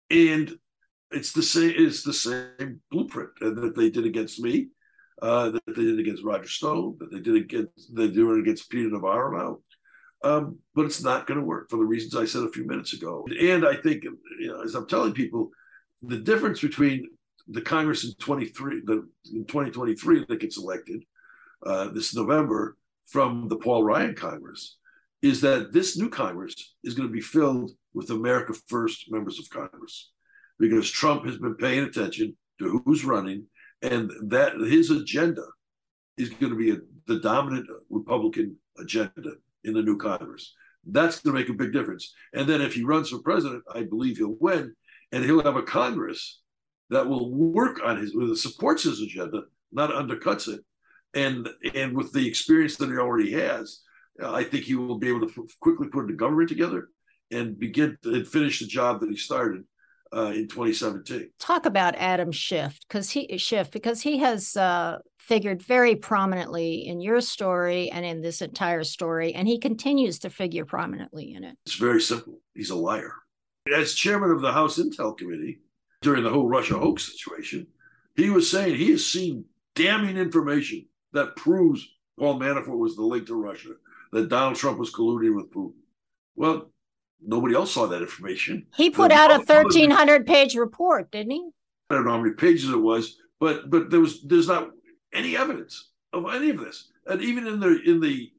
[0.09, 0.57] and
[1.11, 1.73] it's the same.
[1.75, 4.69] It's the same blueprint that they did against me,
[5.23, 8.69] uh, that they did against Roger Stone, that they did against they do it against
[8.69, 10.29] Peter Navarro now.
[10.29, 12.93] Um, but it's not going to work for the reasons I said a few minutes
[12.93, 13.25] ago.
[13.41, 15.49] And I think, you know, as I'm telling people,
[16.01, 17.09] the difference between
[17.47, 21.03] the Congress in 23, the in 2023 that gets elected
[21.65, 24.77] uh, this November from the Paul Ryan Congress
[25.21, 29.49] is that this new Congress is going to be filled with America First members of
[29.49, 30.11] Congress
[30.59, 33.45] because Trump has been paying attention to who's running
[33.83, 35.43] and that his agenda
[36.17, 40.53] is going to be a, the dominant Republican agenda in the new Congress.
[40.85, 42.13] That's going to make a big difference.
[42.33, 44.73] And then if he runs for president, I believe he'll win
[45.11, 46.39] and he'll have a Congress
[46.89, 50.61] that will work on his that supports his agenda, not undercuts it.
[51.13, 53.81] And and with the experience that he already has,
[54.23, 56.89] I think he will be able to quickly put the government together
[57.31, 59.63] and begin to, and finish the job that he started
[60.15, 61.29] uh, in 2017.
[61.39, 67.01] Talk about Adam Schiff because he Schiff because he has uh, figured very prominently in
[67.01, 71.57] your story and in this entire story, and he continues to figure prominently in it.
[71.65, 72.39] It's very simple.
[72.53, 73.13] He's a liar.
[73.73, 75.61] As chairman of the House Intel Committee
[76.01, 77.67] during the whole Russia hoax situation,
[78.15, 79.45] he was saying he has seen
[79.75, 81.87] damning information that proves
[82.19, 83.69] Paul Manafort was the link to Russia,
[84.11, 85.73] that Donald Trump was colluding with Putin.
[86.35, 86.72] Well,
[87.25, 88.65] nobody else saw that information.
[88.75, 91.49] He put out a 1,300 page report, didn't he?
[91.89, 94.69] I don't know how many pages it was, but but there was there's not
[95.13, 98.31] any evidence of any of this, and even in the in the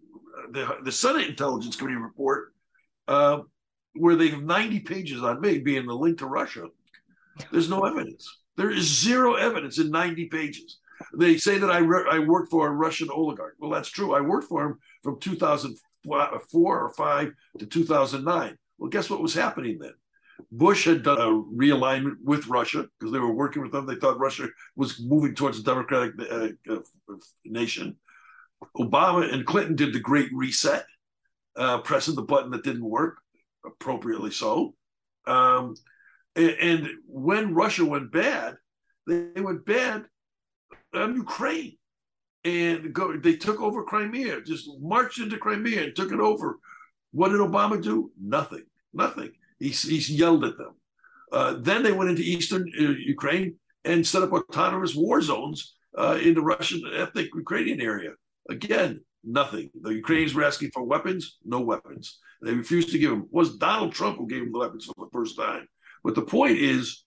[0.51, 2.53] the, the Senate Intelligence Committee report,
[3.09, 3.41] uh,
[3.95, 6.67] where they have 90 pages on me being the link to Russia.
[7.51, 8.29] There's no evidence.
[8.57, 10.79] There is zero evidence in 90 pages.
[11.17, 13.57] They say that I, re- I worked for a Russian oligarch.
[13.59, 14.15] Well, that's true.
[14.15, 18.57] I worked for him from 2004 or 5 to 2009.
[18.79, 19.93] Well, guess what was happening then?
[20.51, 23.87] Bush had done a realignment with Russia because they were working with them.
[23.87, 27.97] They thought Russia was moving towards a democratic uh, uh, nation.
[28.77, 30.85] Obama and Clinton did the Great Reset,
[31.57, 33.19] uh, pressing the button that didn't work
[33.65, 34.75] appropriately so.
[35.27, 35.75] Um,
[36.37, 38.57] and, and, when Russia went bad,
[39.07, 40.05] they, they went bad
[40.93, 41.77] on Ukraine.
[42.45, 46.59] And go, they took over Crimea, just marched into Crimea and took it over.
[47.15, 48.11] What did Obama do?
[48.21, 48.65] Nothing.
[48.93, 49.31] Nothing.
[49.61, 50.75] He, he yelled at them.
[51.31, 52.83] Uh, then they went into eastern uh,
[53.15, 53.55] Ukraine
[53.85, 58.13] and set up autonomous war zones uh, in the Russian ethnic Ukrainian area.
[58.51, 59.71] Again, nothing.
[59.81, 62.19] The Ukrainians were asking for weapons, no weapons.
[62.43, 63.23] They refused to give them.
[63.23, 65.69] It was Donald Trump who gave them the weapons for the first time.
[66.03, 67.05] But the point is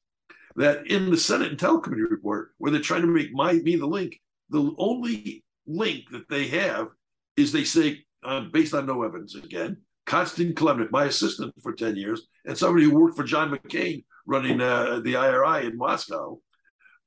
[0.55, 3.85] that in the Senate Intel Committee report, where they're trying to make my me the
[3.85, 6.87] link, the only link that they have
[7.35, 9.77] is they say, uh, based on no evidence again,
[10.07, 14.61] Konstantin Kilimnik, my assistant for 10 years, and somebody who worked for John McCain running
[14.61, 16.39] uh, the IRI in Moscow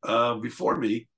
[0.02, 1.08] uh, before me,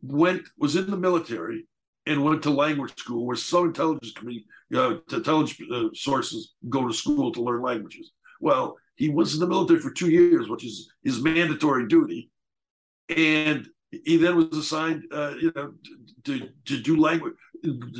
[0.00, 1.66] went was in the military
[2.06, 6.94] and went to language school, where some intelligence you know, intelligence uh, sources go to
[6.94, 8.12] school to learn languages.
[8.40, 12.30] Well, he was in the military for two years, which is his mandatory duty,
[13.08, 15.74] and he then was assigned, uh, you know,
[16.24, 17.34] to to do language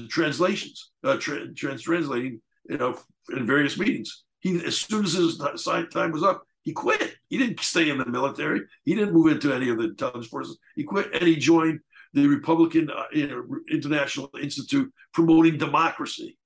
[0.08, 2.98] translations, uh, tra- trans translating, you know,
[3.30, 4.24] in various meetings.
[4.40, 7.16] He as soon as his time was up, he quit.
[7.28, 8.62] He didn't stay in the military.
[8.84, 10.58] He didn't move into any of the intelligence forces.
[10.76, 11.80] He quit and he joined
[12.12, 16.38] the Republican uh, you know, International Institute promoting democracy.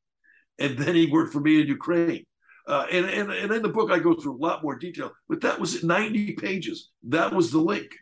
[0.59, 2.25] And then he worked for me in Ukraine.
[2.67, 5.41] Uh, and, and, and in the book, I go through a lot more detail, but
[5.43, 6.91] that was 90 pages.
[7.05, 7.95] That was the link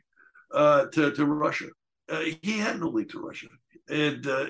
[0.55, 1.67] uh, to, to Russia.
[2.09, 3.49] Uh, he had no link to Russia.
[3.89, 4.47] And uh,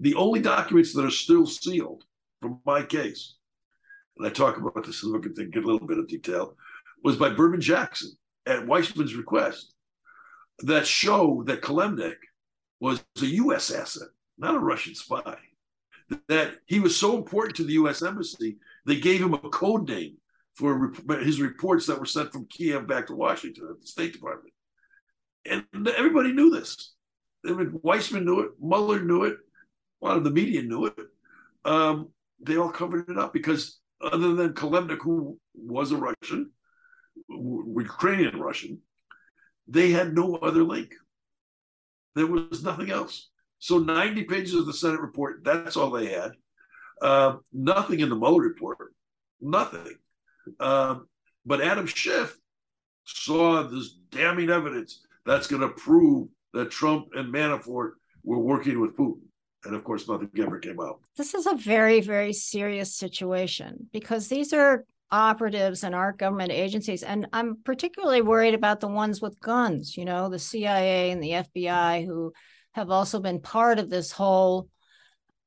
[0.00, 2.04] the only documents that are still sealed
[2.42, 3.36] from my case,
[4.18, 6.56] and I talk about this in the book and get a little bit of detail,
[7.02, 8.10] was by Berman Jackson
[8.46, 9.74] at Weissmann's request
[10.58, 12.16] that show that Kilimnik
[12.80, 13.70] was a U.S.
[13.70, 15.36] asset, not a Russian spy.
[16.28, 18.02] That he was so important to the U.S.
[18.02, 20.16] embassy, they gave him a code name
[20.54, 24.52] for his reports that were sent from Kiev back to Washington at the State Department.
[25.46, 26.92] And everybody knew this.
[27.46, 29.38] I mean, Weissman knew it, Mueller knew it,
[30.02, 30.94] a lot of the media knew it.
[31.64, 32.10] Um,
[32.42, 36.50] they all covered it up because other than Kilimnik, who was a Russian,
[37.28, 38.80] Ukrainian Russian,
[39.68, 40.94] they had no other link.
[42.14, 43.30] There was nothing else.
[43.58, 46.32] So 90 pages of the Senate report, that's all they had.
[47.00, 48.92] Uh, nothing in the Mueller report,
[49.40, 49.96] nothing.
[50.60, 51.06] Um,
[51.46, 52.36] but Adam Schiff
[53.04, 57.92] saw this damning evidence that's going to prove that Trump and Manafort
[58.24, 59.20] were working with Putin.
[59.64, 61.00] And of course, nothing ever came out.
[61.16, 67.02] This is a very, very serious situation because these are operatives and our government agencies.
[67.02, 71.30] And I'm particularly worried about the ones with guns, you know, the CIA and the
[71.30, 72.32] FBI, who
[72.72, 74.68] have also been part of this whole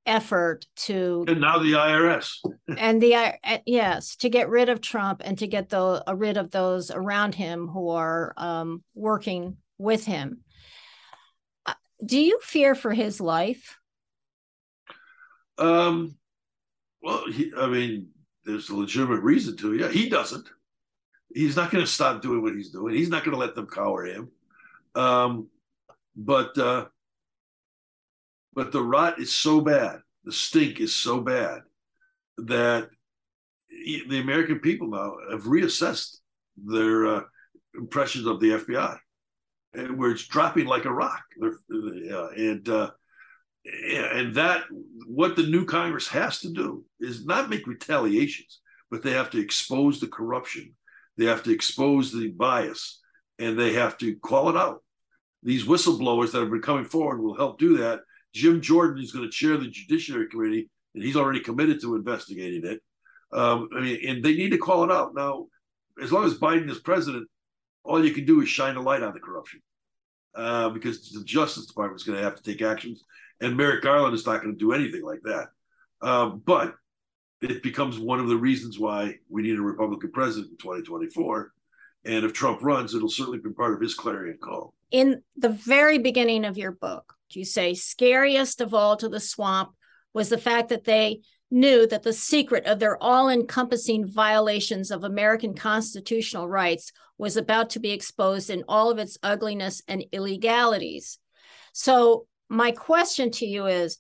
[0.06, 2.38] effort to and now the IRS
[2.78, 3.32] and the uh,
[3.66, 7.34] yes to get rid of Trump and to get the uh, rid of those around
[7.34, 10.42] him who are um, working with him.
[11.66, 11.74] Uh,
[12.06, 13.78] do you fear for his life?
[15.58, 16.16] Um,
[17.02, 18.10] well, he, I mean,
[18.46, 19.76] there's a legitimate reason to.
[19.76, 20.48] Yeah, he doesn't.
[21.34, 22.96] He's not going to stop doing what he's doing.
[22.96, 24.32] He's not going to let them cower him.
[24.96, 25.50] Um,
[26.16, 26.86] but uh,
[28.54, 31.62] but the rot is so bad, the stink is so bad
[32.38, 32.90] that
[33.70, 36.18] the American people now have reassessed
[36.58, 37.22] their uh,
[37.76, 38.98] impressions of the FBI,
[39.74, 41.24] and where it's dropping like a rock.
[41.44, 42.92] Uh, and uh,
[43.66, 44.64] and that
[45.08, 48.60] what the new Congress has to do is not make retaliations,
[48.92, 50.74] but they have to expose the corruption,
[51.18, 53.02] they have to expose the bias,
[53.40, 54.84] and they have to call it out.
[55.44, 58.02] These whistleblowers that have been coming forward will help do that.
[58.34, 62.66] Jim Jordan is going to chair the Judiciary Committee, and he's already committed to investigating
[62.66, 62.82] it.
[63.32, 65.48] Um, I mean, and they need to call it out now.
[66.02, 67.28] As long as Biden is president,
[67.84, 69.62] all you can do is shine a light on the corruption,
[70.36, 73.04] uh, because the Justice Department is going to have to take actions
[73.42, 75.48] and Merrick Garland is not going to do anything like that.
[76.02, 76.76] Um, but
[77.42, 81.52] it becomes one of the reasons why we need a Republican president in 2024.
[82.06, 84.74] And if Trump runs, it'll certainly be part of his clarion call.
[84.92, 89.72] In the very beginning of your book, you say scariest of all to the swamp
[90.14, 91.22] was the fact that they
[91.52, 97.70] knew that the secret of their all encompassing violations of American constitutional rights was about
[97.72, 101.18] to be exposed in all of its ugliness and illegalities.
[101.74, 103.98] So my question to you is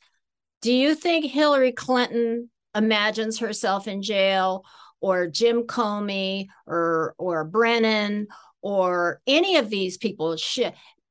[0.61, 4.65] do you think Hillary Clinton imagines herself in jail
[5.01, 8.27] or Jim Comey or or Brennan
[8.61, 10.37] or any of these people?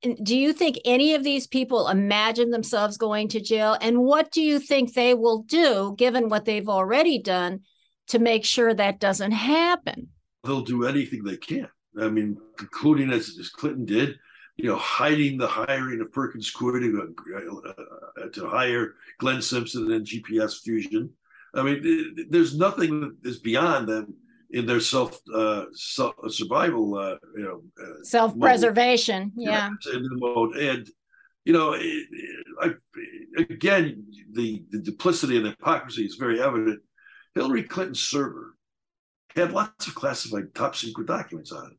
[0.03, 3.79] Do you think any of these people imagine themselves going to jail?
[3.81, 7.61] And what do you think they will do given what they've already done
[8.09, 10.09] to make sure that doesn't happen?
[10.43, 11.69] They'll do anything they can.
[11.99, 14.19] I mean including as, as clinton did
[14.57, 20.07] you know, hiding the hiring of Perkins Coie to, uh, to hire Glenn Simpson and
[20.07, 21.11] GPS Fusion.
[21.55, 24.15] I mean, there's nothing that is beyond them
[24.51, 29.33] in their self, uh, self survival, uh, you know, uh, self preservation.
[29.37, 29.71] Yeah.
[29.93, 30.57] Mode.
[30.57, 30.89] And,
[31.45, 31.75] you know,
[32.61, 32.75] I,
[33.39, 36.81] again, the, the duplicity and hypocrisy is very evident.
[37.35, 38.57] Hillary Clinton's server
[39.35, 41.77] had lots of classified top secret documents on it.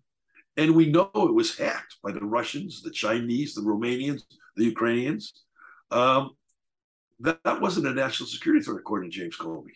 [0.57, 4.21] And we know it was hacked by the Russians, the Chinese, the Romanians,
[4.55, 5.33] the Ukrainians.
[5.91, 6.31] Um,
[7.19, 9.71] that, that wasn't a national security threat, according to James Comey.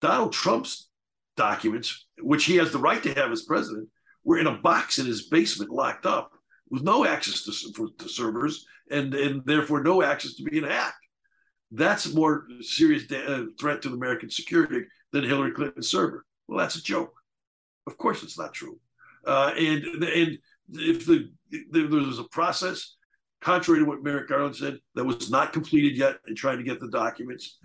[0.00, 0.88] Donald Trump's
[1.36, 3.88] documents, which he has the right to have as president,
[4.24, 6.32] were in a box in his basement, locked up,
[6.70, 10.96] with no access to, for, to servers and, and therefore no access to being hacked.
[11.70, 16.24] That's more serious uh, threat to American security than Hillary Clinton's server.
[16.46, 17.12] Well, that's a joke.
[17.86, 18.78] Of course, it's not true.
[19.28, 20.38] Uh, and and
[20.70, 21.30] if the
[21.70, 22.96] there was a process,
[23.42, 26.80] contrary to what Merrick Garland said, that was not completed yet in trying to get
[26.80, 27.58] the documents,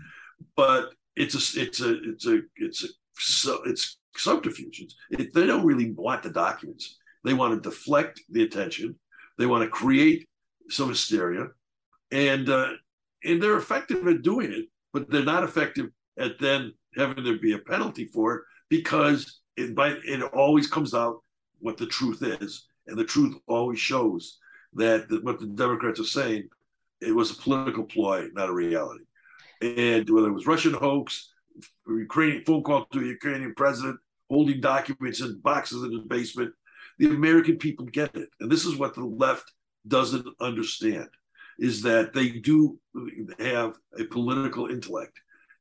[0.57, 2.87] but it's a it's a it's a it's a
[3.17, 4.93] so it's subterfuge.
[5.11, 6.97] It, they don't really want the documents.
[7.23, 8.99] They want to deflect the attention.
[9.37, 10.27] They want to create
[10.69, 11.47] some hysteria,
[12.11, 12.71] and uh,
[13.23, 15.87] and they're effective at doing it, but they're not effective
[16.19, 20.93] at then having there be a penalty for it because it by it always comes
[20.93, 21.23] out
[21.63, 24.37] what the truth is, and the truth always shows
[24.73, 26.49] that the, what the Democrats are saying
[27.01, 29.03] it was a political ploy, not a reality.
[29.61, 31.33] And whether it was Russian hoax,
[31.87, 33.99] Ukrainian phone call to a Ukrainian president,
[34.29, 36.53] holding documents in boxes in the basement,
[36.99, 38.29] the American people get it.
[38.39, 39.51] And this is what the left
[39.87, 41.09] doesn't understand
[41.59, 42.79] is that they do
[43.39, 45.19] have a political intellect.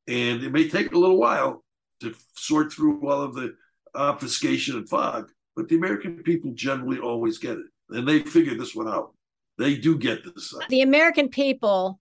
[0.08, 1.64] And it may take a little while
[2.00, 3.54] to sort through all of the
[3.94, 7.66] obfuscation and fog, but the American people generally always get it.
[7.90, 9.14] And they figure this one out.
[9.58, 10.54] They do get this.
[10.68, 12.00] The American people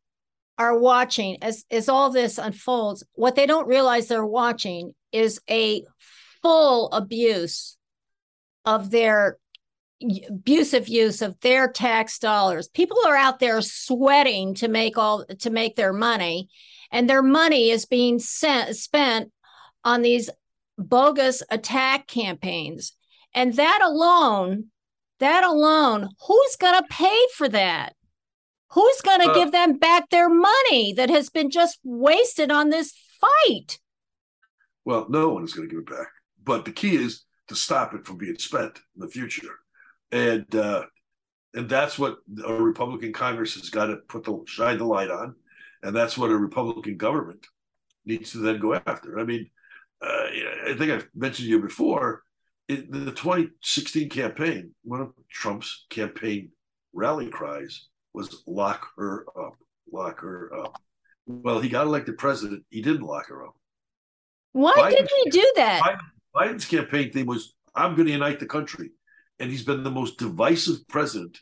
[0.57, 3.03] are watching as, as all this unfolds.
[3.13, 5.83] What they don't realize they're watching is a
[6.41, 7.77] full abuse
[8.65, 9.37] of their
[10.29, 12.67] abusive use of their tax dollars.
[12.69, 16.49] People are out there sweating to make all to make their money,
[16.91, 19.31] and their money is being sent, spent
[19.83, 20.29] on these
[20.77, 22.93] bogus attack campaigns.
[23.33, 24.65] And that alone,
[25.19, 27.93] that alone, who's going to pay for that?
[28.71, 32.69] Who's going to uh, give them back their money that has been just wasted on
[32.69, 33.79] this fight?
[34.85, 36.07] Well, no one is going to give it back.
[36.43, 39.59] But the key is to stop it from being spent in the future
[40.11, 40.83] and uh,
[41.53, 45.35] and that's what a Republican Congress has got to put the shine the light on,
[45.83, 47.45] and that's what a Republican government
[48.05, 49.19] needs to then go after.
[49.19, 49.49] I mean,
[50.01, 50.27] uh,
[50.67, 52.23] I think I've mentioned to you before
[52.67, 54.73] in the 2016 campaign.
[54.83, 56.51] One of Trump's campaign
[56.93, 59.55] rally cries was "Lock her up,
[59.91, 60.81] lock her up."
[61.25, 62.63] Well, he got elected president.
[62.69, 63.55] He didn't lock her up.
[64.53, 65.99] Why Biden's, did he do that?
[66.35, 68.91] Biden's campaign theme was, "I'm going to unite the country."
[69.41, 71.39] and he's been the most divisive president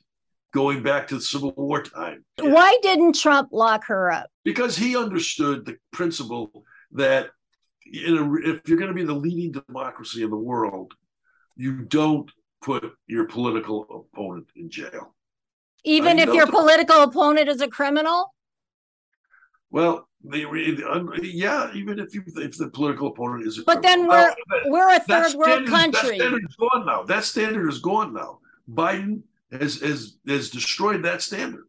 [0.53, 2.23] going back to the Civil War time.
[2.39, 4.31] Why didn't Trump lock her up?
[4.45, 6.63] Because he understood the principle
[6.93, 7.25] that
[7.85, 10.93] a, if you're going to be the leading democracy in the world,
[11.59, 12.31] you don't
[12.61, 15.13] put your political opponent in jail.
[15.83, 18.33] Even if your political opponent is a criminal?
[19.69, 20.45] Well, they,
[21.21, 23.75] yeah, even if you if the political opponent is, a criminal.
[23.75, 24.33] but then we're
[24.65, 26.17] we're a third world country.
[26.17, 27.03] That standard is gone now.
[27.03, 28.39] That standard is gone now.
[28.69, 31.65] Biden has has has destroyed that standard,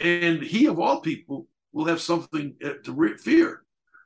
[0.00, 3.62] and he of all people will have something uh, to fear.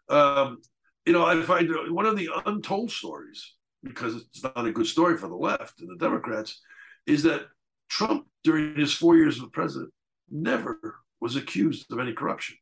[0.09, 0.61] Um,
[1.07, 5.17] you know, I find one of the untold stories because it's not a good story
[5.17, 6.61] for the left and the Democrats
[7.07, 7.47] is that
[7.89, 9.93] Trump during his four years as president
[10.31, 12.57] never was accused of any corruption.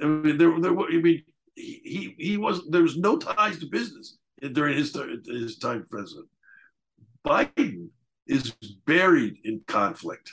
[0.00, 0.78] I mean, there, there.
[0.78, 1.22] I mean,
[1.54, 4.18] he he was there was no ties to business
[4.52, 4.96] during his
[5.26, 6.28] his time president.
[7.24, 7.88] Biden
[8.26, 8.52] is
[8.86, 10.30] buried in conflict,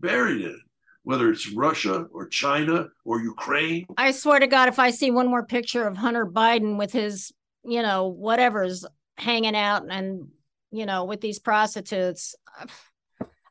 [0.00, 0.60] buried in
[1.04, 3.86] whether it's Russia or China or Ukraine.
[3.96, 7.32] I swear to God, if I see one more picture of Hunter Biden with his,
[7.64, 8.84] you know, whatever's
[9.18, 10.28] hanging out and
[10.70, 12.34] you know with these prostitutes.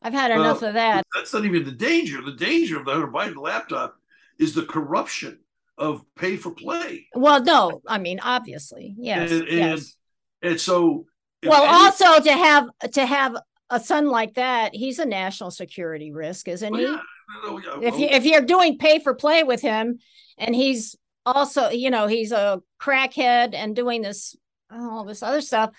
[0.04, 1.06] I've had enough well, of that.
[1.14, 2.22] That's not even the danger.
[2.22, 3.96] The danger of the Hunter Biden laptop
[4.40, 5.40] is the corruption
[5.78, 7.08] of pay for play.
[7.14, 9.96] Well, no, I mean obviously, yes, and, and, yes.
[10.42, 11.06] And so,
[11.46, 13.36] well, any, also to have to have
[13.70, 16.86] a son like that, he's a national security risk, isn't well, he?
[16.86, 20.00] Yeah, yeah, if you if you're doing pay for play with him,
[20.38, 20.96] and he's
[21.26, 24.36] also, you know, he's a crackhead and doing this
[24.72, 25.72] all this other stuff.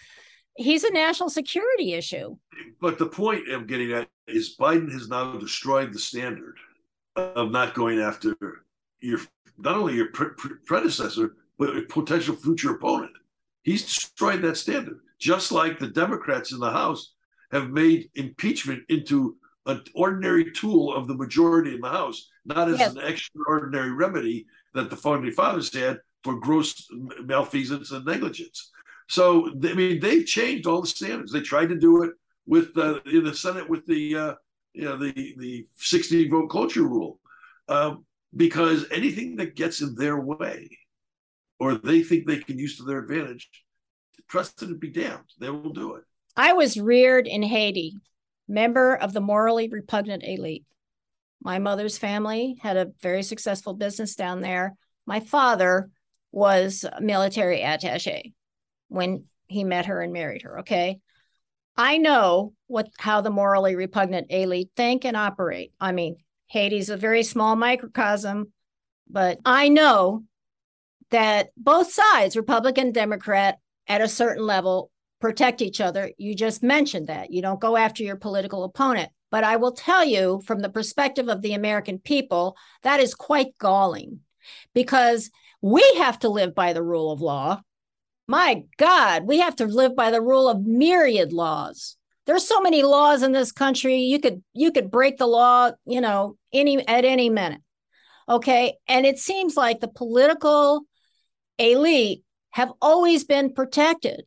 [0.57, 2.37] He's a national security issue.
[2.81, 6.57] But the point I'm getting at is Biden has now destroyed the standard
[7.17, 8.37] of not going after
[9.01, 9.21] your
[9.59, 13.13] not only your pre- pre- predecessor but a potential future opponent.
[13.63, 17.15] He's destroyed that standard, just like the Democrats in the House
[17.53, 19.37] have made impeachment into
[19.67, 22.93] an ordinary tool of the majority in the House, not as yes.
[22.93, 26.87] an extraordinary remedy that the founding fathers had for gross
[27.25, 28.71] malfeasance and negligence.
[29.09, 31.33] So, I mean, they've changed all the standards.
[31.33, 32.13] They tried to do it
[32.47, 34.35] with uh, in the Senate with the uh,
[34.75, 37.21] you know the the 60 vote cloture rule
[37.69, 38.05] um,
[38.35, 40.79] because anything that gets in their way
[41.59, 43.49] or they think they can use to their advantage
[44.29, 46.05] trust precedent be damned they will do it
[46.37, 47.95] i was reared in haiti
[48.49, 50.65] member of the morally repugnant elite
[51.45, 54.77] my mother's family had a very successful business down there
[55.07, 55.91] my father
[56.31, 58.33] was military attache
[58.89, 60.61] when he met her and married her.
[60.61, 61.01] Okay.
[61.77, 65.73] I know what how the morally repugnant elite think and operate.
[65.81, 66.17] I mean,
[66.49, 68.53] Haiti's a very small microcosm,
[69.09, 70.25] but I know
[71.11, 74.91] that both sides, Republican, Democrat, at a certain level,
[75.21, 76.11] protect each other.
[76.19, 77.33] You just mentioned that.
[77.33, 79.11] You don't go after your political opponent.
[79.33, 83.57] But I will tell you, from the perspective of the American people, that is quite
[83.59, 84.21] galling
[84.75, 85.31] because
[85.63, 87.63] we have to live by the rule of law.
[88.29, 91.97] My God, we have to live by the rule of myriad laws.
[92.27, 93.97] There's so many laws in this country.
[93.97, 97.63] You could you could break the law, you know, any at any minute.
[98.29, 98.75] Okay?
[98.87, 100.83] And it seems like the political
[101.59, 104.25] elite have always been protected.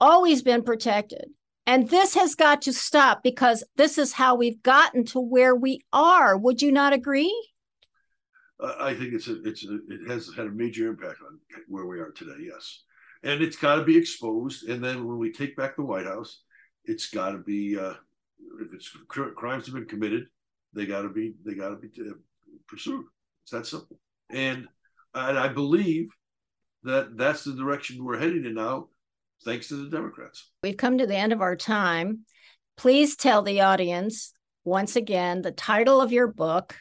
[0.00, 1.26] Always been protected.
[1.66, 5.80] And this has got to stop because this is how we've gotten to where we
[5.92, 6.36] are.
[6.36, 7.34] Would you not agree?
[8.60, 11.38] I think it's a, it's a, it has had a major impact on
[11.68, 12.36] where we are today.
[12.40, 12.84] Yes,
[13.22, 14.68] and it's got to be exposed.
[14.68, 16.40] And then when we take back the White House,
[16.84, 17.94] it's got to be uh,
[18.60, 20.26] if it's crimes have been committed,
[20.72, 22.14] they got to be they got to be uh,
[22.66, 23.04] pursued.
[23.42, 23.98] It's that simple.
[24.30, 24.66] And
[25.14, 26.08] and I believe
[26.84, 28.88] that that's the direction we're heading in now
[29.44, 30.50] thanks to the Democrats.
[30.62, 32.24] We've come to the end of our time.
[32.76, 34.32] Please tell the audience
[34.64, 36.76] once again the title of your book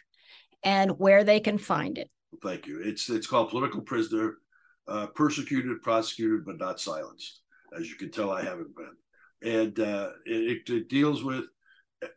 [0.64, 2.10] and where they can find it.
[2.44, 2.82] Thank you.
[2.82, 4.38] It's it's called Political Prisoner,
[4.88, 7.42] uh, Persecuted, Prosecuted, but Not Silenced.
[7.78, 9.54] As you can tell, I haven't been.
[9.54, 11.46] And uh, it, it, deals with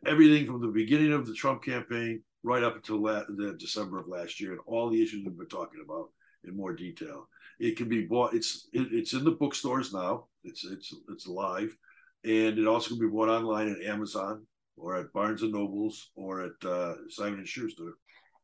[0.05, 4.07] everything from the beginning of the Trump campaign right up until la- the December of
[4.07, 6.09] last year and all the issues we've been talking about
[6.45, 7.27] in more detail.
[7.59, 8.33] It can be bought.
[8.33, 10.25] It's it, it's in the bookstores now.
[10.43, 11.75] It's it's it's live,
[12.23, 14.45] and it also can be bought online at Amazon
[14.77, 17.93] or at Barnes and Nobles or at uh, Simon and Schuster.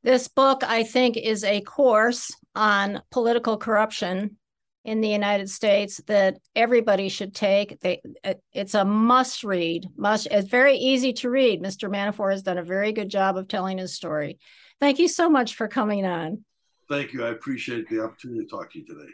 [0.03, 4.37] This book, I think, is a course on political corruption
[4.83, 7.79] in the United States that everybody should take.
[7.79, 8.01] They,
[8.53, 9.87] it's a must read.
[9.97, 10.27] Must.
[10.29, 11.61] It's very easy to read.
[11.61, 11.89] Mr.
[11.89, 14.37] Manafort has done a very good job of telling his story.
[14.79, 16.45] Thank you so much for coming on.
[16.89, 17.23] Thank you.
[17.25, 19.11] I appreciate the opportunity to talk to you today.